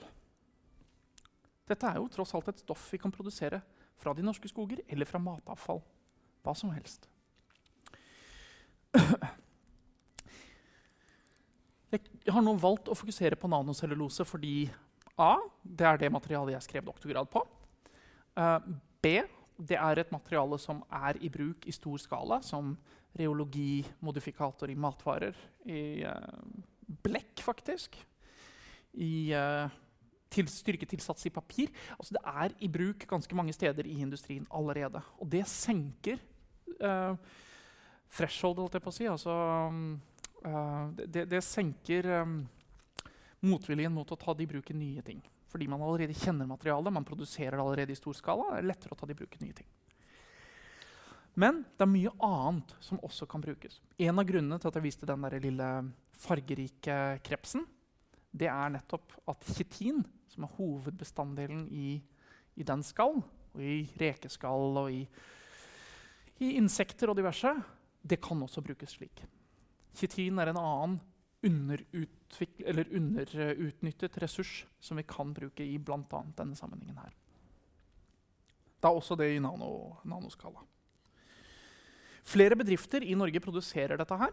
Dette 1.66 1.90
er 1.90 1.98
jo 2.00 2.12
tross 2.14 2.36
alt 2.38 2.52
et 2.52 2.62
stoff 2.62 2.84
vi 2.94 3.00
kan 3.02 3.14
produsere 3.14 3.62
fra 4.00 4.14
de 4.14 4.24
norske 4.24 4.48
skoger 4.52 4.84
eller 4.88 5.08
fra 5.10 5.20
matavfall. 5.22 5.82
Hva 6.46 6.54
som 6.56 6.72
helst. 6.76 7.10
Jeg 11.96 12.34
har 12.34 12.44
nå 12.44 12.56
valgt 12.60 12.90
å 12.92 12.98
fokusere 12.98 13.38
på 13.40 13.50
nanocellulose 13.50 14.26
fordi 14.28 14.70
A. 15.16 15.38
Det 15.64 15.86
er 15.88 16.00
det 16.02 16.12
materialet 16.12 16.58
jeg 16.58 16.68
skrev 16.68 16.88
doktorgrad 16.90 17.30
på. 17.32 17.44
Uh, 18.36 18.60
B. 19.02 19.18
Det 19.56 19.78
er 19.80 20.02
et 20.02 20.12
materiale 20.12 20.60
som 20.60 20.82
er 20.92 21.22
i 21.24 21.30
bruk 21.32 21.68
i 21.68 21.74
stor 21.76 21.98
skala, 22.02 22.42
som 22.44 22.74
reologimodifikator 23.16 24.72
i 24.72 24.76
matvarer. 24.76 25.38
I 25.66 26.04
uh, 26.04 26.44
blekk, 27.06 27.40
faktisk. 27.46 27.96
I 29.00 29.32
uh, 29.36 29.72
til 30.36 30.50
styrketilsats 30.52 31.28
i 31.30 31.34
papir. 31.34 31.72
Altså, 31.98 32.18
det 32.18 32.24
er 32.26 32.56
i 32.60 32.70
bruk 32.72 33.08
ganske 33.08 33.36
mange 33.36 33.54
steder 33.54 33.88
i 33.88 34.00
industrien 34.04 34.48
allerede. 34.52 35.02
Og 35.20 35.32
det 35.32 35.46
senker 35.48 36.20
uh, 36.82 37.16
threshold, 38.12 38.60
holdt 38.60 38.78
jeg 38.78 38.86
på 38.86 38.94
å 38.94 38.98
si. 38.98 39.08
Altså, 39.12 39.36
uh, 40.46 40.84
det, 40.98 41.28
det, 41.32 41.44
senker 41.46 42.10
um, 42.22 42.42
motviljen 43.46 43.94
mot 43.94 44.12
å 44.12 44.20
ta 44.20 44.36
det 44.36 44.48
i 44.48 44.52
bruk 44.56 44.72
i 44.72 44.78
nye 44.78 45.06
ting. 45.06 45.24
Fordi 45.56 45.70
man 45.72 45.80
allerede 45.88 46.12
kjenner 46.20 46.50
materialet, 46.50 46.92
man 46.92 47.06
produserer 47.08 47.56
det 47.56 47.64
allerede 47.64 47.94
i 47.94 47.96
stor 47.96 48.18
skala. 48.18 48.50
Det 48.50 48.58
er 48.60 48.66
lettere 48.68 48.92
å 48.92 48.98
ta 49.00 49.08
i 49.08 49.16
bruk 49.16 49.38
nye 49.40 49.56
ting. 49.56 49.68
Men 51.40 51.62
det 51.64 51.86
er 51.86 51.92
mye 51.94 52.12
annet 52.28 52.74
som 52.84 53.00
også 53.00 53.24
kan 53.32 53.44
brukes. 53.44 53.78
En 53.96 54.20
av 54.20 54.28
grunnene 54.28 54.58
til 54.60 54.68
at 54.68 54.76
jeg 54.76 54.84
viste 54.84 55.08
den 55.08 55.24
lille 55.46 55.70
fargerike 56.20 56.98
krepsen, 57.24 57.64
det 58.36 58.50
er 58.52 58.76
nettopp 58.76 59.16
at 59.32 59.48
kitin, 59.56 60.04
som 60.28 60.44
er 60.44 60.54
hovedbestanddelen 60.58 61.64
i, 61.72 62.02
i 62.60 62.68
den 62.68 62.84
skall, 62.84 63.22
og 63.56 63.64
i 63.64 63.86
rekeskall 63.96 64.84
og 64.84 64.92
i, 64.92 65.06
i 66.44 66.58
insekter 66.60 67.14
og 67.14 67.16
diverse, 67.22 67.56
det 68.04 68.20
kan 68.20 68.44
også 68.44 68.60
brukes 68.60 69.00
slik. 69.00 69.24
Kitin 69.96 70.44
er 70.44 70.52
en 70.52 70.60
annen 70.60 71.00
underutnyttet 71.46 74.18
ressurs 74.22 74.66
som 74.80 74.98
vi 74.98 75.04
kan 75.08 75.34
bruke 75.34 75.66
i 75.66 75.78
bl.a. 75.78 76.24
denne 76.38 76.56
sammenhengen 76.58 76.98
her. 76.98 77.14
Det 78.80 78.88
er 78.90 78.96
også 78.98 79.16
det 79.18 79.34
i 79.34 79.40
nano, 79.42 79.96
nanoskala. 80.06 80.60
Flere 82.26 82.56
bedrifter 82.58 83.04
i 83.06 83.16
Norge 83.18 83.40
produserer 83.42 83.98
dette 83.98 84.18
her. 84.18 84.30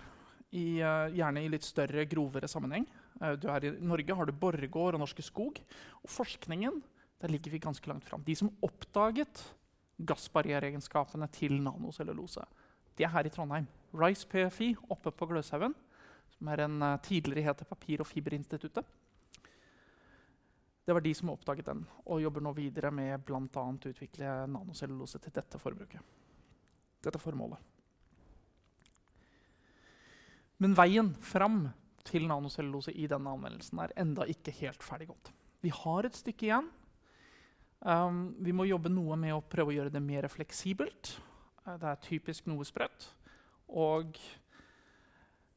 I, 0.52 0.82
uh, 0.84 1.08
gjerne 1.12 1.42
i 1.44 1.48
litt 1.52 1.64
større, 1.64 2.04
grovere 2.08 2.48
sammenheng. 2.48 2.86
Uh, 3.20 3.36
I 3.36 3.70
Norge 3.80 4.14
har 4.16 4.26
du 4.28 4.32
Borregaard 4.36 4.94
og 4.96 5.00
Norske 5.04 5.22
Skog. 5.24 5.60
Og 6.02 6.10
forskningen 6.12 6.82
der 7.22 7.30
ligger 7.30 7.54
vi 7.54 7.62
ganske 7.62 7.88
langt 7.88 8.04
fram. 8.08 8.24
De 8.26 8.34
som 8.36 8.50
oppdaget 8.64 9.44
gassbarriereegenskapene 10.02 11.28
til 11.32 11.62
nanocellulose, 11.62 12.44
de 12.98 13.06
er 13.06 13.12
her 13.14 13.28
i 13.28 13.32
Trondheim. 13.32 13.68
Rice 13.94 14.26
PFI 14.28 14.72
oppe 14.90 15.12
på 15.14 15.28
Gløshaugen 15.30 15.74
som 16.36 16.48
en 16.48 16.82
uh, 16.82 16.96
tidligere 17.02 17.52
het 17.52 17.68
Papir- 17.68 18.00
og 18.00 18.08
fiberinstituttet. 18.08 18.84
Det 20.84 20.94
var 20.94 21.00
de 21.00 21.14
som 21.14 21.30
oppdaget 21.30 21.68
den, 21.68 21.84
og 22.10 22.22
jobber 22.22 22.42
nå 22.42 22.52
videre 22.56 22.90
med 22.90 23.22
bl.a. 23.22 23.42
å 23.46 23.92
utvikle 23.92 24.32
nanocellulose 24.50 25.20
til 25.22 25.34
dette 25.34 25.60
forbruket. 25.62 26.00
Dette 27.02 27.20
formålet. 27.22 27.58
Men 30.62 30.74
veien 30.78 31.12
fram 31.22 31.64
til 32.06 32.26
nanocellulose 32.26 32.94
i 32.98 33.06
denne 33.10 33.30
anvendelsen 33.30 33.80
er 33.82 33.94
enda 33.98 34.26
ikke 34.30 34.54
helt 34.58 34.82
ferdiggått. 34.82 35.30
Vi 35.62 35.70
har 35.74 36.06
et 36.06 36.18
stykke 36.18 36.48
igjen. 36.48 36.68
Um, 37.82 38.34
vi 38.42 38.54
må 38.54 38.66
jobbe 38.66 38.90
noe 38.90 39.16
med 39.18 39.34
å 39.34 39.42
prøve 39.42 39.72
å 39.72 39.76
gjøre 39.76 39.94
det 39.94 40.02
mer 40.02 40.28
fleksibelt. 40.30 41.16
Uh, 41.64 41.76
det 41.78 41.88
er 41.90 42.02
typisk 42.02 42.46
noe 42.50 42.66
sprøtt. 42.66 43.08
Og 43.70 44.18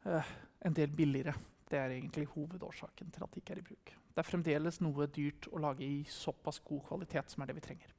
uh, 0.05 0.33
en 0.65 0.75
del 0.75 0.89
billigere. 0.91 1.35
Det 1.65 1.77
er 1.79 1.93
egentlig 1.95 2.27
hovedårsaken 2.33 3.11
til 3.13 3.25
at 3.25 3.33
det 3.33 3.41
ikke 3.41 3.55
er 3.55 3.61
i 3.61 3.67
bruk. 3.69 3.93
Det 4.15 4.21
er 4.21 4.27
fremdeles 4.27 4.79
noe 4.85 5.07
dyrt 5.11 5.47
å 5.51 5.61
lage 5.61 5.85
i 5.85 6.03
såpass 6.09 6.61
god 6.65 6.83
kvalitet 6.87 7.31
som 7.31 7.43
er 7.43 7.49
det 7.49 7.57
vi 7.57 7.65
trenger. 7.65 7.93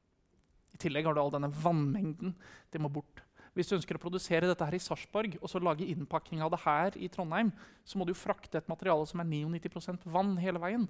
I 0.73 0.79
tillegg 0.81 1.07
har 1.07 1.15
du 1.15 1.21
all 1.21 1.33
denne 1.33 1.51
vannmengden. 1.51 2.33
Det 2.71 2.81
må 2.81 2.89
bort. 2.91 3.23
Hvis 3.57 3.71
du 3.71 3.77
ønsker 3.77 3.97
å 3.97 4.01
produsere 4.01 4.49
dette 4.49 4.65
her 4.67 4.75
i 4.77 4.81
Sarpsborg 4.81 5.39
og 5.39 5.49
så 5.49 5.61
lage 5.63 5.87
innpakning 5.89 6.43
av 6.45 6.51
det 6.53 6.59
her 6.61 6.97
i 7.01 7.09
Trondheim, 7.09 7.49
så 7.81 7.97
må 7.97 8.05
du 8.05 8.13
frakte 8.13 8.59
et 8.59 8.69
materiale 8.69 9.07
som 9.09 9.23
er 9.23 9.29
99% 9.31 10.05
vann 10.13 10.35
hele 10.41 10.61
veien. 10.61 10.85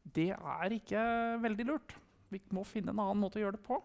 Det 0.00 0.30
er 0.32 0.76
ikke 0.76 1.02
veldig 1.42 1.66
lurt. 1.68 1.96
Vi 2.32 2.40
må 2.56 2.64
finne 2.64 2.94
en 2.94 3.02
annen 3.02 3.20
måte 3.20 3.36
å 3.36 3.42
gjøre 3.42 3.58
det 3.58 3.66
på. 3.66 3.76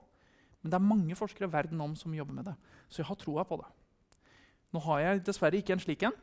Men 0.62 0.72
det 0.72 0.78
er 0.78 0.88
mange 0.88 1.18
forskere 1.20 1.52
verden 1.52 1.82
om 1.84 1.98
som 2.00 2.14
jobber 2.16 2.40
med 2.40 2.48
det. 2.48 2.56
Så 2.88 3.02
jeg 3.02 3.10
har 3.10 3.20
troa 3.20 3.44
på 3.46 3.60
det. 3.60 3.68
Nå 4.74 4.82
har 4.88 5.04
jeg 5.04 5.26
dessverre 5.28 5.60
ikke 5.60 5.76
en 5.76 5.84
slik 5.84 6.08
en. 6.08 6.16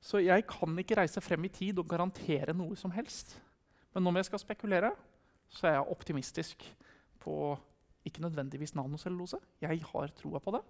Så 0.00 0.20
jeg 0.22 0.46
kan 0.46 0.78
ikke 0.78 0.96
reise 1.00 1.22
frem 1.22 1.48
i 1.48 1.52
tid 1.52 1.78
og 1.80 1.88
garantere 1.90 2.54
noe 2.56 2.76
som 2.78 2.92
helst. 2.94 3.34
Men 3.94 4.06
om 4.06 4.18
jeg 4.18 4.28
skal 4.28 4.42
spekulere, 4.42 4.92
så 5.48 5.68
er 5.68 5.78
jeg 5.78 5.90
optimistisk 5.94 6.64
på 7.22 7.56
ikke 8.06 8.22
nødvendigvis 8.22 8.76
nanocellulose. 8.78 9.40
Jeg 9.60 9.82
har 9.90 10.12
troa 10.16 10.38
på 10.38 10.54
det. 10.54 10.62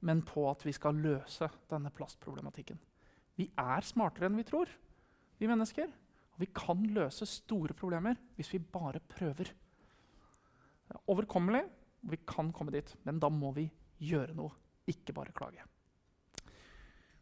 Men 0.00 0.22
på 0.22 0.44
at 0.50 0.62
vi 0.66 0.74
skal 0.76 1.00
løse 1.02 1.48
denne 1.70 1.90
plastproblematikken. 1.90 2.78
Vi 3.38 3.48
er 3.58 3.86
smartere 3.86 4.28
enn 4.28 4.38
vi 4.38 4.46
tror, 4.46 4.70
vi 5.38 5.48
mennesker. 5.50 5.88
Og 6.34 6.42
vi 6.42 6.50
kan 6.54 6.84
løse 6.94 7.26
store 7.26 7.74
problemer 7.74 8.18
hvis 8.36 8.52
vi 8.54 8.62
bare 8.62 9.00
prøver. 9.00 9.50
Det 10.88 10.94
er 10.94 11.10
overkommelig, 11.10 11.64
og 12.04 12.12
vi 12.12 12.20
kan 12.28 12.52
komme 12.54 12.72
dit, 12.72 12.94
men 13.04 13.18
da 13.20 13.28
må 13.32 13.50
vi 13.56 13.66
gjøre 13.98 14.36
noe, 14.38 14.54
ikke 14.88 15.12
bare 15.16 15.34
klage. 15.36 15.64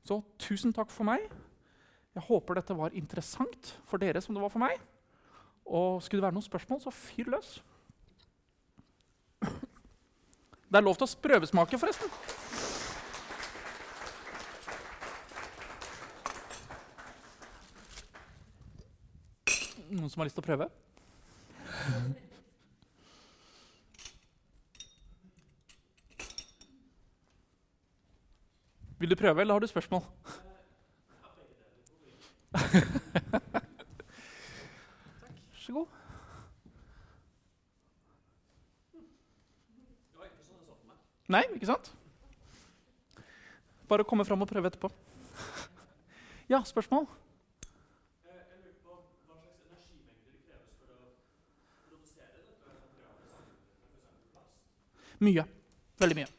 Så 0.06 0.20
tusen 0.38 0.70
takk 0.74 0.92
for 0.94 1.06
meg. 1.08 1.24
Jeg 2.14 2.24
håper 2.28 2.60
dette 2.60 2.76
var 2.78 2.94
interessant 2.96 3.72
for 3.90 4.00
dere 4.00 4.22
som 4.22 4.36
det 4.36 4.42
var 4.44 4.52
for 4.52 4.62
meg. 4.62 4.78
Og 5.66 5.98
skulle 6.04 6.22
det 6.22 6.28
være 6.28 6.36
noen 6.36 6.46
spørsmål, 6.46 6.80
så 6.84 6.94
fyr 6.94 7.32
løs. 7.34 7.56
Det 10.66 10.78
er 10.78 10.84
lov 10.86 10.96
til 10.98 11.06
å 11.06 11.18
prøvesmake, 11.26 11.78
forresten. 11.78 12.10
Noen 19.90 20.10
som 20.10 20.22
har 20.22 20.28
lyst 20.28 20.38
til 20.38 20.44
å 20.44 20.48
prøve? 20.48 20.70
Vil 28.98 29.10
du 29.10 29.16
prøve, 29.16 29.40
eller 29.40 29.54
har 29.54 29.60
du 29.60 29.66
spørsmål? 29.66 30.02
Så 35.52 35.72
god. 35.72 35.86
Nei, 41.28 41.42
ikke 41.54 41.66
sant? 41.66 41.92
Bare 43.88 44.04
komme 44.04 44.24
fram 44.24 44.42
og 44.42 44.48
prøve 44.48 44.66
etterpå. 44.70 44.90
Ja, 46.48 46.62
spørsmål? 46.64 47.06
Mye. 55.18 55.44
Veldig 55.98 56.16
mye. 56.16 56.35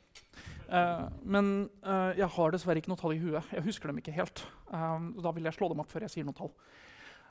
Eh, 0.68 1.06
men 1.24 1.52
uh, 1.88 2.12
jeg 2.18 2.28
har 2.34 2.52
dessverre 2.52 2.82
ikke 2.82 2.92
noe 2.92 3.00
tall 3.00 3.16
i 3.16 3.22
huet. 3.22 3.54
Jeg 3.56 3.66
husker 3.68 3.92
dem 3.92 4.02
ikke 4.02 4.16
helt. 4.16 4.44
Uh, 4.72 5.14
da 5.24 5.32
vil 5.36 5.48
jeg 5.48 5.56
slå 5.56 5.72
dem 5.72 5.84
opp 5.84 5.92
før 5.92 6.08
jeg 6.08 6.18
sier 6.18 6.28
noe 6.28 6.38
tall. 6.38 6.52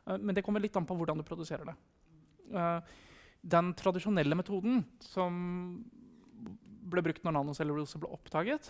Men 0.06 0.36
det 0.36 0.44
kommer 0.46 0.62
litt 0.62 0.76
an 0.78 0.86
på 0.86 0.94
hvordan 0.94 1.18
du 1.18 1.24
produserer 1.26 1.66
det. 1.66 1.72
Den 3.42 3.72
tradisjonelle 3.74 4.36
metoden 4.38 4.84
som 5.02 5.32
ble 6.86 7.02
brukt 7.02 7.24
når 7.26 7.34
nanocellulose 7.34 7.98
ble 7.98 8.12
oppdaget, 8.14 8.68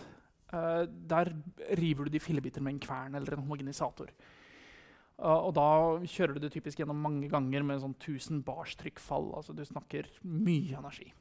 der 0.49 1.29
river 1.77 2.09
du 2.09 2.15
de 2.15 2.23
fillebiter 2.23 2.65
med 2.65 2.73
en 2.73 2.81
kvern 2.81 3.19
eller 3.19 3.35
en 3.35 3.43
homogenisator. 3.43 4.09
Og 5.29 5.51
da 5.53 5.67
kjører 6.09 6.33
du 6.33 6.41
det 6.41 6.55
typisk 6.55 6.81
gjennom 6.81 7.05
mange 7.05 7.29
ganger 7.29 7.69
med 7.69 7.85
sånn 7.85 7.93
1000 7.93 8.41
bars 8.47 8.73
trykkfall. 8.81 9.29
Altså 9.37 9.53
du 9.53 9.61
snakker 9.61 10.09
mye 10.25 10.73
energi. 10.81 11.11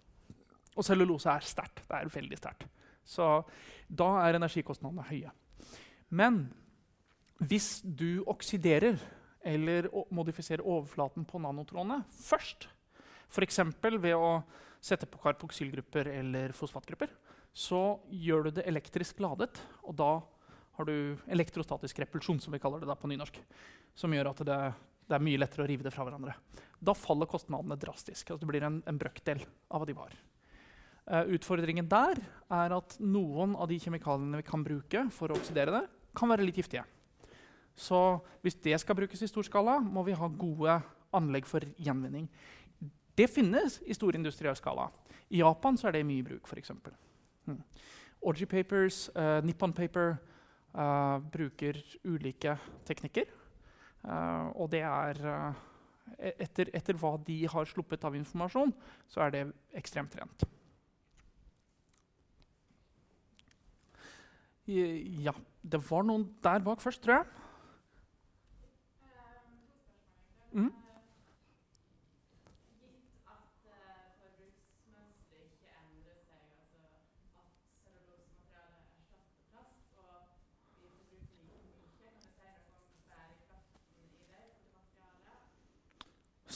Og 0.81 0.89
cellulose 0.89 1.29
er 1.29 1.45
sterkt. 1.45 1.85
Det 1.85 2.01
er 2.01 2.17
veldig 2.17 2.41
sterkt. 2.41 2.71
Så 3.07 3.27
da 3.87 4.09
er 4.25 4.39
energikostnadene 4.39 5.07
høye. 5.07 5.33
Men 6.11 6.47
hvis 7.43 7.81
du 7.85 8.25
oksiderer 8.27 8.99
eller 9.47 9.89
modifiserer 10.15 10.65
overflaten 10.65 11.27
på 11.29 11.39
nanotrådene 11.43 12.01
først, 12.11 12.69
f.eks. 13.31 13.61
ved 13.83 14.15
å 14.15 14.41
sette 14.83 15.09
på 15.11 15.21
karboksylgrupper 15.23 16.11
eller 16.11 16.55
fosfatgrupper, 16.55 17.11
så 17.57 17.99
gjør 18.11 18.49
du 18.49 18.57
det 18.59 18.67
elektrisk 18.69 19.21
ladet, 19.25 19.55
og 19.87 19.97
da 19.97 20.11
har 20.77 20.89
du 20.89 21.17
elektrostatisk 21.33 22.03
repulsjon, 22.03 22.41
som 22.43 22.53
vi 22.53 22.61
kaller 22.61 22.85
det 22.85 22.99
på 23.01 23.09
nynorsk, 23.09 23.39
som 23.97 24.13
gjør 24.13 24.33
at 24.35 24.43
det, 24.45 24.59
det 25.09 25.17
er 25.17 25.25
mye 25.25 25.41
lettere 25.41 25.65
å 25.65 25.69
rive 25.71 25.87
det 25.87 25.93
fra 25.95 26.05
hverandre. 26.05 26.35
Da 26.79 26.93
faller 26.95 27.31
kostnadene 27.31 27.79
drastisk. 27.81 28.29
Altså 28.29 28.45
det 28.45 28.51
blir 28.51 28.67
en, 28.67 28.83
en 28.85 28.99
brøkdel 29.01 29.41
av 29.73 29.81
hva 29.81 29.89
de 29.89 29.97
var. 29.97 30.13
Eh, 31.07 31.29
utfordringen 31.37 31.87
der 31.87 32.19
er 32.51 32.73
at 32.75 32.97
noen 32.99 33.55
av 33.55 33.69
de 33.71 33.79
kjemikaliene 33.79 34.41
vi 34.41 34.47
kan 34.47 34.65
bruke 34.67 35.05
for 35.15 35.31
å 35.31 35.39
oksidere 35.39 35.75
det, 35.77 35.85
kan 36.17 36.31
være 36.33 36.47
litt 36.47 36.59
giftige. 36.59 36.83
Så 37.77 38.19
hvis 38.43 38.57
det 38.65 38.79
skal 38.81 38.97
brukes 38.99 39.23
i 39.23 39.29
stor 39.31 39.47
skala, 39.47 39.79
må 39.79 40.03
vi 40.07 40.17
ha 40.17 40.29
gode 40.29 40.81
anlegg 41.15 41.47
for 41.47 41.63
gjenvinning. 41.79 42.27
Det 43.17 43.29
finnes 43.31 43.79
i 43.87 43.95
stor 43.95 44.17
industriell 44.17 44.57
skala. 44.59 44.89
I 45.31 45.43
Japan 45.45 45.79
er 45.85 45.95
det 45.95 46.07
mye 46.09 46.25
bruk, 46.25 46.49
f.eks. 46.49 46.73
Hmm. 47.47 47.61
Orgy 48.27 48.49
Papers, 48.51 49.07
uh, 49.15 49.39
Nippon 49.45 49.73
Paper 49.77 50.17
uh, 50.75 51.21
bruker 51.33 51.79
ulike 52.05 52.57
teknikker. 52.89 53.31
Uh, 54.03 54.51
og 54.57 54.71
det 54.73 54.83
er 54.87 55.23
eh, 55.27 56.35
etter, 56.45 56.71
etter 56.75 56.99
hva 56.99 57.17
de 57.27 57.41
har 57.51 57.67
sluppet 57.71 58.05
av 58.07 58.15
informasjon, 58.19 58.75
så 59.11 59.27
er 59.27 59.35
det 59.35 59.47
ekstremt 59.79 60.15
rent. 60.19 60.47
Ja, 64.67 65.33
det 65.63 65.79
var 65.91 66.03
noen 66.03 66.27
der 66.43 66.65
bak 66.67 66.81
først, 66.83 67.03
tror 67.05 67.21
jeg. 67.21 67.27
Mm. 70.57 70.73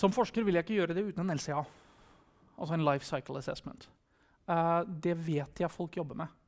Som 0.00 0.14
forsker 0.16 0.46
vil 0.46 0.56
jeg 0.56 0.64
ikke 0.64 0.78
gjøre 0.78 0.94
det 0.96 1.04
uten 1.10 1.26
en 1.26 1.36
LCA, 1.36 1.60
altså 2.56 2.74
en 2.74 2.84
Life 2.86 3.04
Cycle 3.04 3.38
Assessment. 3.38 3.90
Uh, 4.48 4.80
det 4.88 5.12
vet 5.26 5.60
jeg 5.60 5.70
folk 5.70 5.96
jobber 5.96 6.16
med. 6.22 6.39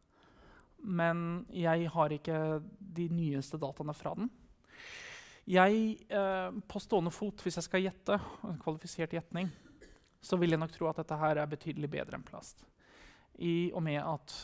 Men 0.83 1.45
jeg 1.55 1.89
har 1.95 2.15
ikke 2.15 2.39
de 2.63 3.09
nyeste 3.13 3.59
dataene 3.61 3.95
fra 3.95 4.15
den. 4.19 4.31
Jeg, 5.49 5.99
eh, 6.09 6.51
på 6.71 6.81
stående 6.83 7.11
fot, 7.11 7.43
hvis 7.43 7.59
jeg 7.59 7.67
skal 7.67 7.83
gjette, 7.83 8.19
en 8.47 8.59
kvalifisert 8.63 9.15
gjetning, 9.15 9.51
så 10.23 10.39
vil 10.39 10.55
jeg 10.55 10.63
nok 10.63 10.75
tro 10.75 10.87
at 10.91 11.01
dette 11.03 11.19
her 11.19 11.41
er 11.43 11.51
betydelig 11.51 11.91
bedre 11.91 12.19
enn 12.19 12.27
plast. 12.27 12.63
I 13.43 13.73
og 13.75 13.83
med 13.83 13.99
at 13.99 14.35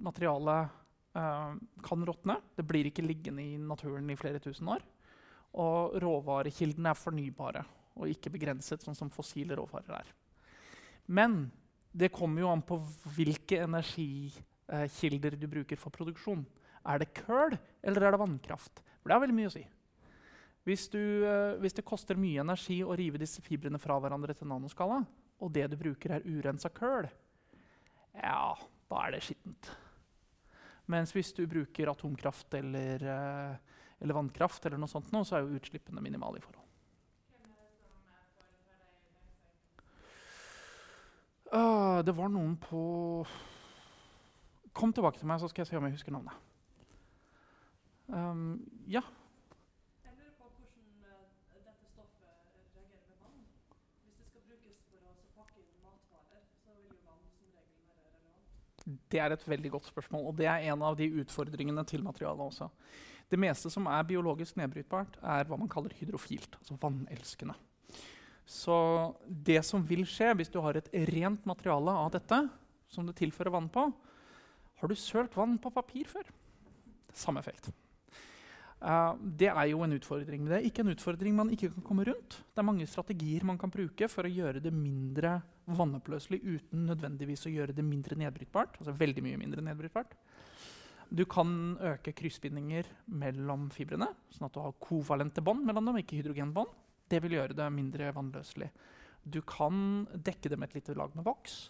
materialet 0.00 0.70
eh, 1.16 1.56
kan 1.84 2.06
råtne. 2.08 2.38
Det 2.56 2.64
blir 2.64 2.88
ikke 2.88 3.04
liggende 3.04 3.44
i 3.44 3.58
naturen 3.60 4.08
i 4.10 4.16
flere 4.16 4.40
tusen 4.40 4.68
år. 4.72 4.84
Og 5.60 5.96
råvarekildene 6.00 6.92
er 6.92 7.00
fornybare 7.00 7.64
og 7.96 8.12
ikke 8.12 8.32
begrenset, 8.32 8.82
sånn 8.84 8.96
som 8.96 9.12
fossile 9.12 9.56
råvarer 9.56 10.00
er. 10.00 10.08
Men 11.08 11.46
det 11.96 12.12
kommer 12.12 12.42
jo 12.42 12.50
an 12.52 12.64
på 12.66 12.76
hvilke 13.16 13.62
energikilder 14.68 15.36
du 15.38 15.46
bruker 15.50 15.78
for 15.80 15.94
produksjon. 15.94 16.44
Er 16.86 17.02
det 17.02 17.14
kull, 17.14 17.56
eller 17.82 18.06
er 18.06 18.14
det 18.14 18.22
vannkraft? 18.22 18.82
For 19.00 19.08
det 19.08 19.16
har 19.16 19.22
veldig 19.24 19.38
mye 19.38 19.50
å 19.50 19.54
si. 19.54 19.64
Hvis, 20.66 20.88
du, 20.90 20.98
eh, 21.26 21.56
hvis 21.62 21.76
det 21.78 21.86
koster 21.86 22.18
mye 22.18 22.42
energi 22.42 22.80
å 22.82 22.96
rive 22.98 23.20
disse 23.22 23.42
fibrene 23.42 23.78
fra 23.78 23.98
hverandre 24.02 24.34
til 24.34 24.50
nanoskala, 24.50 25.00
og 25.38 25.52
det 25.54 25.68
du 25.70 25.76
bruker 25.78 26.16
er 26.16 26.26
urensa 26.26 26.72
kull, 26.74 27.06
ja, 28.16 28.54
da 28.90 29.02
er 29.04 29.14
det 29.14 29.22
skittent. 29.26 29.70
Mens 30.90 31.12
hvis 31.14 31.32
du 31.34 31.44
bruker 31.50 31.90
atomkraft 31.90 32.54
eller, 32.58 33.02
eh, 33.02 33.80
eller 34.00 34.18
vannkraft, 34.18 34.66
eller 34.66 34.78
noe 34.78 34.90
sånt 34.90 35.10
nå, 35.14 35.22
så 35.26 35.36
er 35.36 35.44
jo 35.44 35.58
utslippene 35.58 36.02
minimale 36.02 36.40
i 36.40 36.44
forhold. 36.44 36.62
Øh, 41.54 42.02
det 42.02 42.14
var 42.14 42.30
noen 42.30 42.56
på 42.58 42.80
Kom 44.76 44.92
tilbake 44.92 45.16
til 45.16 45.28
meg, 45.28 45.40
så 45.40 45.48
skal 45.48 45.64
jeg 45.64 45.70
se 45.70 45.78
om 45.78 45.86
jeg 45.88 45.96
husker 45.96 46.12
navnet. 46.12 46.36
Um, 48.12 48.58
ja. 48.86 49.00
Jeg 50.04 50.12
lurer 50.18 50.34
på 50.36 50.50
hvordan 50.52 50.90
uh, 51.00 51.22
dette 51.64 51.88
stoffet 51.94 52.28
reagerer 52.52 53.00
med 53.08 53.22
vann. 53.24 53.40
Hvis 54.04 54.18
det 54.20 54.28
skal 54.28 54.44
brukes 54.44 54.82
for 54.90 55.08
å 55.08 55.14
pakke 55.38 55.62
inn 55.64 55.80
matvarer, 55.80 56.44
så 56.60 56.76
vil 56.76 56.92
jo 56.92 56.98
vann 57.08 57.24
som 57.24 57.48
regel 57.56 57.88
være 57.88 58.12
relevant. 58.12 59.00
Det 59.16 59.22
er 59.24 59.34
et 59.38 59.48
veldig 59.48 59.72
godt 59.78 59.88
spørsmål, 59.88 60.28
og 60.28 60.36
det 60.42 60.50
er 60.52 60.68
en 60.68 60.84
av 60.90 61.00
de 61.00 61.08
utfordringene 61.24 61.88
til 61.88 62.04
materialet 62.04 62.44
også. 62.52 62.68
Det 63.32 63.40
meste 63.42 63.72
som 63.72 63.88
er 63.90 64.06
biologisk 64.06 64.60
nedbrytbart, 64.60 65.16
er 65.24 65.48
hva 65.48 65.56
man 65.58 65.72
kaller 65.72 65.96
hydrofilt, 65.98 66.60
altså 66.60 66.76
vannelskende. 66.84 67.56
Så 68.46 68.76
det 69.26 69.64
som 69.66 69.82
vil 69.88 70.04
skje 70.06 70.36
hvis 70.36 70.52
du 70.52 70.60
har 70.62 70.76
et 70.78 70.92
rent 71.10 71.48
materiale 71.48 71.96
av 72.04 72.12
dette, 72.14 72.44
som 72.92 73.08
du 73.08 73.16
tilfører 73.16 73.56
vann 73.56 73.72
på 73.72 73.88
Har 74.80 74.92
du 74.92 74.96
sølt 74.98 75.36
vann 75.36 75.56
på 75.62 75.72
papir 75.72 76.08
før? 76.10 76.28
Samme 77.16 77.40
effekt. 77.40 77.70
Uh, 78.76 79.16
det 79.16 79.48
er 79.48 79.70
jo 79.70 79.80
en 79.86 79.96
utfordring. 79.96 80.42
Men 80.42 80.52
det 80.52 80.58
er 80.58 80.68
ikke 80.68 80.84
en 80.84 80.92
utfordring 80.92 81.36
man 81.36 81.52
ikke 81.54 81.70
kan 81.72 81.84
komme 81.86 82.04
rundt. 82.04 82.40
Det 82.52 82.60
er 82.60 82.68
mange 82.68 82.88
strategier 82.90 83.46
man 83.48 83.58
kan 83.58 83.72
bruke 83.72 84.08
for 84.12 84.28
å 84.28 84.32
gjøre 84.32 84.60
det 84.64 84.72
mindre 84.74 85.38
vannoppløselig 85.66 86.42
uten 86.44 86.84
nødvendigvis 86.90 87.46
å 87.48 87.54
gjøre 87.54 87.74
det 87.76 87.84
mindre 87.86 88.18
nedbrytbart. 88.20 88.76
Altså 88.80 88.94
veldig 88.96 89.24
mye 89.24 89.40
mindre 89.40 89.64
nedbrytbart. 89.64 90.12
Du 91.08 91.22
kan 91.30 91.76
øke 91.78 92.12
kryssbindinger 92.18 92.88
mellom 93.14 93.68
fibrene, 93.70 94.08
sånn 94.34 94.48
at 94.48 94.56
du 94.56 94.60
har 94.64 94.74
kovalente 94.82 95.42
bånd 95.44 95.62
mellom 95.66 95.86
dem, 95.86 96.00
ikke 96.02 96.18
hydrogenbånd. 96.18 96.72
Det 97.06 97.20
vil 97.22 97.36
gjøre 97.38 97.54
det 97.54 97.68
mindre 97.70 98.10
vannløselig. 98.14 98.68
Du 99.22 99.38
kan 99.46 100.06
dekke 100.10 100.50
det 100.50 100.58
med 100.58 100.68
et 100.68 100.80
lite 100.80 100.96
lag 100.98 101.14
med 101.14 101.26
voks. 101.26 101.68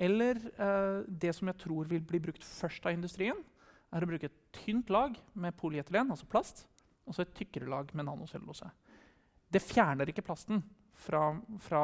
Eller 0.00 0.38
eh, 0.56 1.00
det 1.06 1.34
som 1.36 1.50
jeg 1.50 1.60
tror 1.60 1.88
vil 1.90 2.04
bli 2.08 2.20
brukt 2.24 2.44
først 2.46 2.86
av 2.88 2.96
industrien, 2.96 3.40
er 3.90 4.04
å 4.04 4.08
bruke 4.08 4.30
et 4.30 4.38
tynt 4.54 4.90
lag 4.92 5.16
med 5.34 5.56
polyethylen, 5.58 6.12
altså 6.14 6.28
plast, 6.30 6.64
og 7.04 7.16
så 7.16 7.24
et 7.24 7.34
tykkere 7.36 7.68
lag 7.68 7.90
med 7.92 8.06
nanocellulose. 8.06 8.70
Det 9.50 9.62
fjerner 9.64 10.08
ikke 10.08 10.24
plasten 10.24 10.62
fra, 10.94 11.24
fra, 11.64 11.82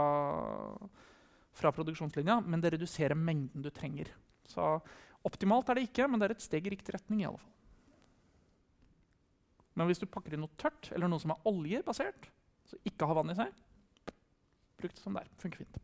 fra 1.56 1.72
produksjonslinja, 1.74 2.38
men 2.46 2.62
det 2.62 2.76
reduserer 2.76 3.18
mengden 3.18 3.64
du 3.64 3.72
trenger. 3.74 4.12
Så 4.46 4.76
optimalt 5.26 5.68
er 5.68 5.80
det 5.80 5.88
ikke, 5.88 6.06
men 6.08 6.22
det 6.22 6.28
er 6.28 6.36
et 6.36 6.46
steg 6.46 6.68
i 6.68 6.72
riktig 6.76 6.94
retning. 6.94 7.24
i 7.24 7.28
alle 7.28 7.42
fall. 7.42 7.52
Men 9.76 9.90
hvis 9.90 10.00
du 10.00 10.06
pakker 10.08 10.32
inn 10.32 10.44
noe 10.46 10.56
tørt 10.56 10.88
eller 10.94 11.10
noe 11.10 11.20
som 11.20 11.34
er 11.34 11.50
oljebasert, 11.50 12.30
så 12.66 12.78
ikke 12.88 13.08
har 13.10 13.18
vann 13.18 13.34
i 13.34 13.36
seg, 13.36 13.50
bruk 14.80 14.94
det 14.94 15.02
som 15.02 15.16
det 15.16 15.26
er. 15.26 15.34
Funker 15.42 15.66
fint. 15.66 15.76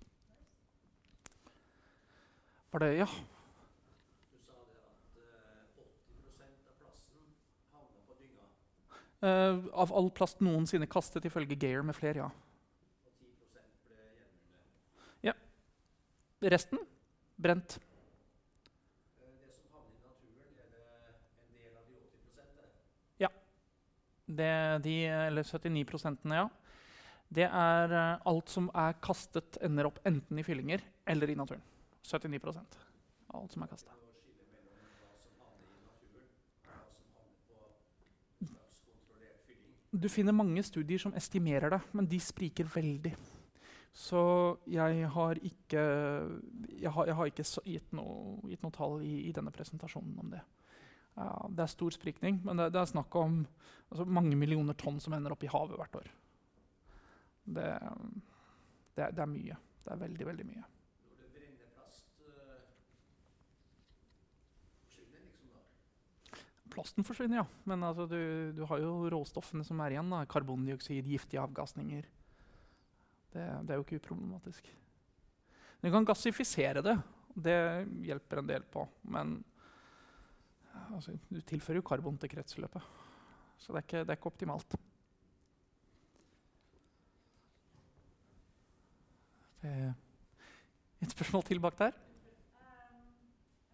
Var 2.73 2.81
det 2.81 2.95
Ja? 2.97 3.09
80 9.21 9.71
av 9.73 9.93
all 9.93 10.11
plast 10.11 10.41
noensinne 10.41 10.87
kastet, 10.91 11.25
ifølge 11.29 11.55
Geir 11.55 11.85
med 11.87 11.95
flere, 11.95 12.25
ja. 12.25 12.31
og 13.07 13.13
10 13.21 13.29
ble 13.53 13.99
gjenvunnet. 15.21 15.37
Resten 16.51 16.81
brent. 17.39 17.77
Eh, 19.21 19.29
Det 19.45 19.53
som 19.55 19.69
havner 19.77 19.93
i 19.95 20.03
naturen, 20.09 20.57
er 20.59 20.67
det 20.73 20.87
en 21.45 21.53
del 21.55 21.77
av 21.77 21.85
de 21.87 21.95
80 23.21 23.31
Det, 24.27 24.79
de, 24.83 24.97
eller 25.07 25.43
79% 25.43 26.35
ja. 26.35 26.49
Det 27.29 27.47
er 27.47 28.19
alt 28.25 28.49
som 28.49 28.71
er 28.75 28.93
kastet, 29.01 29.59
ender 29.63 29.87
opp 29.87 30.01
enten 30.05 30.39
i 30.39 30.43
fyllinger 30.43 30.81
eller 31.07 31.31
i 31.31 31.37
naturen. 31.37 31.63
79 32.03 32.41
av 32.53 33.43
alt 33.43 33.53
som 33.53 33.63
er 33.63 33.73
fylling. 33.73 33.99
Du 39.93 40.09
finner 40.09 40.33
mange 40.33 40.63
studier 40.65 40.99
som 40.99 41.15
estimerer 41.15 41.71
det, 41.71 41.81
men 41.93 42.09
de 42.09 42.21
spriker 42.21 42.65
veldig. 42.65 43.13
Så 43.93 44.23
jeg 44.73 45.09
har 45.15 45.37
ikke, 45.45 45.83
jeg 46.81 46.91
har, 46.91 47.07
jeg 47.07 47.17
har 47.19 47.29
ikke 47.29 47.45
gitt, 47.69 47.91
noe, 47.93 48.39
gitt 48.49 48.63
noe 48.65 48.73
tall 48.73 49.03
i, 49.05 49.29
i 49.29 49.35
denne 49.37 49.53
presentasjonen 49.53 50.17
om 50.23 50.33
det. 50.33 50.41
Ja, 51.13 51.29
det 51.53 51.67
er 51.67 51.75
stor 51.75 51.93
sprikning, 51.93 52.41
men 52.45 52.57
det, 52.57 52.71
det 52.73 52.81
er 52.81 52.89
snakk 52.89 53.15
om 53.21 53.43
altså, 53.91 54.07
mange 54.09 54.37
millioner 54.41 54.77
tonn 54.81 55.01
som 55.01 55.13
ender 55.13 55.35
opp 55.35 55.45
i 55.45 55.51
havet 55.53 55.77
hvert 55.77 55.99
år. 56.01 56.09
Det, 57.45 57.69
det, 58.97 59.11
det 59.13 59.21
er 59.27 59.29
mye. 59.29 59.59
Det 59.83 59.93
er 59.93 60.01
veldig, 60.07 60.27
veldig 60.31 60.47
mye. 60.49 60.65
Når 61.05 61.19
det 61.21 61.29
brenner 61.35 61.69
plast, 61.77 62.09
eh, 62.25 62.65
forsvinner 64.87 65.21
liksom 65.27 65.53
da. 65.53 65.61
Plasten 66.73 67.05
forsvinner, 67.05 67.43
ja. 67.43 67.47
Men 67.69 67.85
altså, 67.85 68.07
du, 68.09 68.53
du 68.57 68.63
har 68.69 68.81
jo 68.81 68.93
råstoffene 69.13 69.65
som 69.67 69.81
er 69.85 69.97
igjen. 69.97 70.13
Da. 70.13 70.23
Karbondioksid, 70.31 71.09
giftige 71.09 71.43
avgasninger. 71.43 72.07
Det, 73.33 73.45
det 73.67 73.75
er 73.75 73.81
jo 73.81 73.85
ikke 73.85 74.01
uproblematisk. 74.01 74.71
Du 75.83 75.91
kan 75.93 76.07
gassifisere 76.09 76.85
det. 76.85 76.97
Det 77.33 77.59
hjelper 78.07 78.41
en 78.41 78.49
del 78.49 78.65
på. 78.73 78.87
Men 79.13 79.39
altså, 80.93 81.17
du 81.29 81.41
tilfører 81.45 81.81
jo 81.83 81.89
karbon 81.93 82.21
til 82.21 82.33
kretsløpet. 82.33 82.89
Så 83.61 83.73
det 83.73 83.83
er 83.83 83.87
ikke, 83.87 84.05
det 84.07 84.15
er 84.15 84.21
ikke 84.21 84.33
optimalt. 84.33 84.79
Det 89.63 89.75
et 91.03 91.11
spørsmål 91.11 91.43
til 91.43 91.61
bak 91.61 91.79
der. 91.79 91.91
Jeg 91.91 91.95
bare 92.55 92.87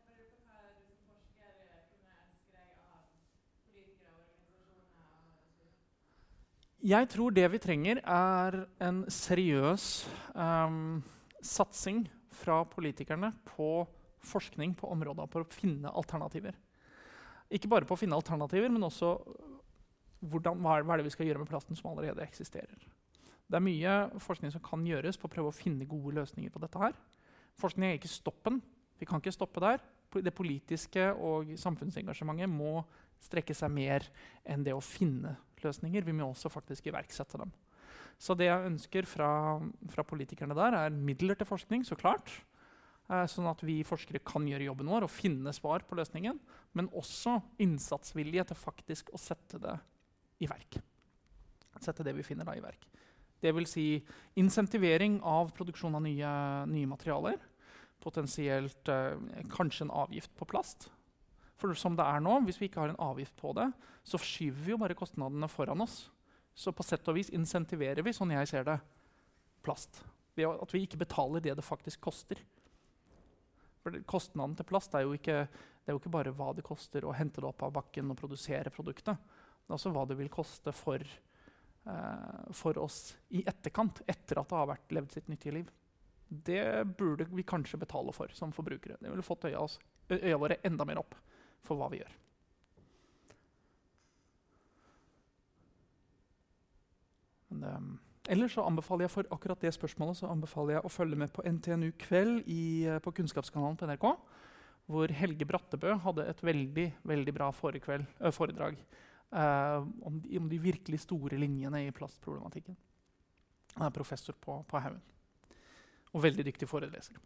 lurer 0.09 0.33
på 0.33 0.49
hva 0.49 0.59
du 0.65 0.81
som 0.89 0.97
forsker 1.09 1.51
kunne 1.91 2.13
ønske 2.25 2.53
deg 2.57 2.69
av 2.89 3.03
politikere, 3.69 4.15
organisasjoner 4.17 4.81
og 4.81 5.13
Jeg 6.89 7.09
tror 7.13 7.35
det 7.35 7.45
vi 7.53 7.59
trenger, 7.61 7.99
er 8.01 8.55
en 8.81 9.03
seriøs 9.13 10.07
um, 10.33 11.03
satsing 11.45 12.07
fra 12.39 12.63
politikerne 12.71 13.29
på 13.51 13.83
forskning 14.25 14.73
på 14.79 14.89
områder 14.95 15.29
for 15.29 15.45
å 15.45 15.51
finne 15.53 15.93
alternativer. 15.93 16.55
Ikke 17.53 17.69
bare 17.69 17.85
på 17.89 17.97
å 17.97 18.01
finne 18.01 18.17
alternativer, 18.17 18.71
men 18.73 18.87
også 18.87 19.11
hvordan, 20.31 20.63
hva, 20.63 20.79
er, 20.79 20.87
hva 20.87 20.95
er 20.95 21.03
det 21.03 21.11
vi 21.11 21.13
skal 21.13 21.29
gjøre 21.29 21.43
med 21.43 21.51
plasten 21.51 21.77
som 21.77 21.91
allerede 21.91 22.25
eksisterer. 22.25 22.87
Det 23.49 23.59
er 23.59 23.65
mye 23.67 23.99
forskning 24.25 24.55
som 24.55 24.65
kan 24.65 24.87
gjøres 24.87 25.21
på 25.21 25.29
å 25.29 25.35
prøve 25.35 25.53
å 25.53 25.59
finne 25.59 25.89
gode 25.89 26.15
løsninger 26.17 26.55
på 26.55 26.63
dette. 26.63 26.81
her. 26.81 26.97
Forskning 27.61 27.91
er 27.91 27.99
ikke 27.99 28.13
stoppen. 28.13 28.63
Vi 28.97 29.09
kan 29.09 29.21
ikke 29.21 29.35
stoppe 29.37 29.61
der. 29.61 29.85
Det 30.15 30.33
politiske 30.33 31.11
og 31.13 31.53
samfunnsengasjementet 31.61 32.49
må 32.49 32.81
strekke 33.21 33.57
seg 33.57 33.75
mer 33.77 34.09
enn 34.49 34.65
det 34.65 34.73
å 34.73 34.85
finne 34.85 35.37
løsninger. 35.67 36.07
Vi 36.07 36.15
må 36.17 36.29
også 36.29 36.51
faktisk 36.53 36.91
iverksette 36.91 37.41
dem. 37.41 37.53
Så 38.19 38.35
det 38.35 38.49
jeg 38.49 38.67
ønsker 38.67 39.07
fra, 39.07 39.31
fra 39.93 40.05
politikerne 40.07 40.57
der, 40.59 40.75
er 40.75 40.95
midler 40.95 41.39
til 41.39 41.47
forskning, 41.47 41.85
så 41.87 41.99
klart. 41.99 42.33
Eh, 43.09 43.25
sånn 43.31 43.49
at 43.49 43.63
vi 43.65 43.79
forskere 43.87 44.21
kan 44.27 44.45
gjøre 44.49 44.67
jobben 44.67 44.91
vår 44.91 45.07
og 45.07 45.13
finne 45.13 45.53
svar 45.57 45.85
på 45.87 45.97
løsningen. 45.97 46.41
Men 46.77 46.91
også 46.93 47.39
innsatsvilje 47.63 48.49
til 48.51 48.59
faktisk 48.59 49.15
å 49.15 49.21
sette 49.23 49.61
det 49.63 49.77
i 50.45 50.51
verk. 50.51 50.81
Sette 51.79 52.05
det 52.05 52.17
vi 52.19 52.27
finner 52.27 52.49
da 52.49 52.57
i 52.59 52.65
verk. 52.65 52.89
Vil 53.39 53.69
si 53.71 54.01
insentivering 54.41 55.21
av 55.23 55.53
produksjon 55.55 55.95
av 55.95 56.03
nye, 56.03 56.33
nye 56.67 56.91
materialer. 56.91 57.39
Potensielt 58.03 58.91
eh, 58.91 59.15
kanskje 59.55 59.87
en 59.87 59.95
avgift 60.05 60.35
på 60.39 60.49
plast. 60.51 60.91
For 61.59 61.75
som 61.75 61.97
det 61.99 62.07
er 62.07 62.23
nå, 62.23 62.37
hvis 62.47 62.61
vi 62.61 62.69
ikke 62.69 62.85
har 62.85 62.93
en 62.93 63.01
avgift 63.03 63.35
på 63.39 63.51
det, 63.59 63.67
så 64.07 64.21
skyver 64.23 64.61
vi 64.63 64.73
jo 64.75 64.79
bare 64.81 64.97
kostnadene 64.99 65.49
foran 65.51 65.83
oss. 65.83 66.05
Så 66.55 66.73
på 66.75 66.87
sett 66.87 67.07
og 67.11 67.17
vis 67.19 67.33
insentiverer 67.35 68.05
vi, 68.07 68.15
sånn 68.15 68.35
jeg 68.35 68.51
ser 68.51 68.67
det, 68.67 68.77
plast. 69.67 70.01
Ved 70.39 70.47
at 70.51 70.75
vi 70.75 70.85
ikke 70.87 71.01
betaler 71.03 71.43
det 71.43 71.57
det 71.59 71.67
faktisk 71.67 72.03
koster. 72.07 72.39
For 73.83 73.95
Kostnaden 74.11 74.55
til 74.59 74.67
plast 74.69 74.95
er 74.95 75.05
jo, 75.07 75.17
ikke, 75.19 75.41
er 75.47 75.95
jo 75.95 75.99
ikke 75.99 76.15
bare 76.15 76.35
hva 76.35 76.53
det 76.55 76.67
koster 76.67 77.07
å 77.07 77.15
hente 77.15 77.43
det 77.43 77.51
opp 77.51 77.65
av 77.67 77.75
bakken 77.75 78.11
og 78.15 78.19
produsere 78.21 78.75
produktet. 78.75 79.19
Det 79.19 79.73
er 79.73 79.79
også 79.79 79.93
hva 79.95 80.05
det 80.07 80.19
vil 80.19 80.31
koste 80.33 80.75
for, 80.75 81.03
eh, 81.03 82.53
for 82.55 82.79
oss 82.83 83.01
i 83.35 83.43
etterkant, 83.47 84.03
etter 84.07 84.39
at 84.39 84.51
det 84.51 84.59
har 84.59 84.71
vært 84.71 84.95
levd 84.95 85.15
sitt 85.15 85.31
nyttige 85.31 85.59
liv. 85.59 85.73
Det 86.29 86.63
burde 86.99 87.27
vi 87.33 87.47
kanskje 87.47 87.81
betale 87.83 88.15
for 88.15 88.31
som 88.37 88.55
forbrukere. 88.55 88.99
Det 89.01 89.11
ville 89.11 89.27
fått 89.27 89.49
øya, 89.51 89.63
oss, 89.63 89.79
øya 90.15 90.39
våre 90.39 90.61
enda 90.67 90.87
mer 90.87 91.03
opp 91.03 91.19
for 91.67 91.79
hva 91.79 91.91
vi 91.93 92.03
gjør. 92.03 92.15
Men, 97.49 97.65
ehm, 97.65 97.99
ellers 98.29 98.55
så 98.55 98.67
anbefaler 98.67 99.07
jeg 99.07 99.15
for 99.15 99.31
akkurat 99.35 99.61
det 99.61 99.73
spørsmålet 99.75 100.21
så 100.21 100.31
anbefaler 100.31 100.77
jeg 100.77 100.85
å 100.85 100.93
følge 100.93 101.17
med 101.17 101.33
på 101.33 101.45
NTNU 101.45 101.93
Kveld 101.99 102.43
i, 102.47 102.85
eh, 102.87 102.99
på 102.99 103.13
Kunnskapskanalen 103.13 103.79
på 103.79 103.89
NRK. 103.89 104.19
Hvor 104.89 105.13
Helge 105.13 105.45
Brattebø 105.45 105.99
hadde 106.01 106.29
et 106.29 106.41
veldig 106.41 106.95
veldig 107.05 107.35
bra 107.35 107.51
forekveld, 107.53 108.07
ø, 108.21 108.31
foredrag 108.33 108.77
eh, 109.33 109.85
om, 110.03 110.21
de, 110.21 110.39
om 110.39 110.49
de 110.49 110.59
virkelig 110.59 111.01
store 111.01 111.37
linjene 111.37 111.87
i 111.87 111.93
plastproblematikken. 111.93 112.77
Han 113.77 113.87
er 113.87 113.91
professor 113.91 114.33
på, 114.33 114.65
på 114.69 114.81
Haugen. 114.81 115.03
Og 116.15 116.23
veldig 116.23 116.47
dyktig 116.47 116.69
foreleser. 116.69 117.19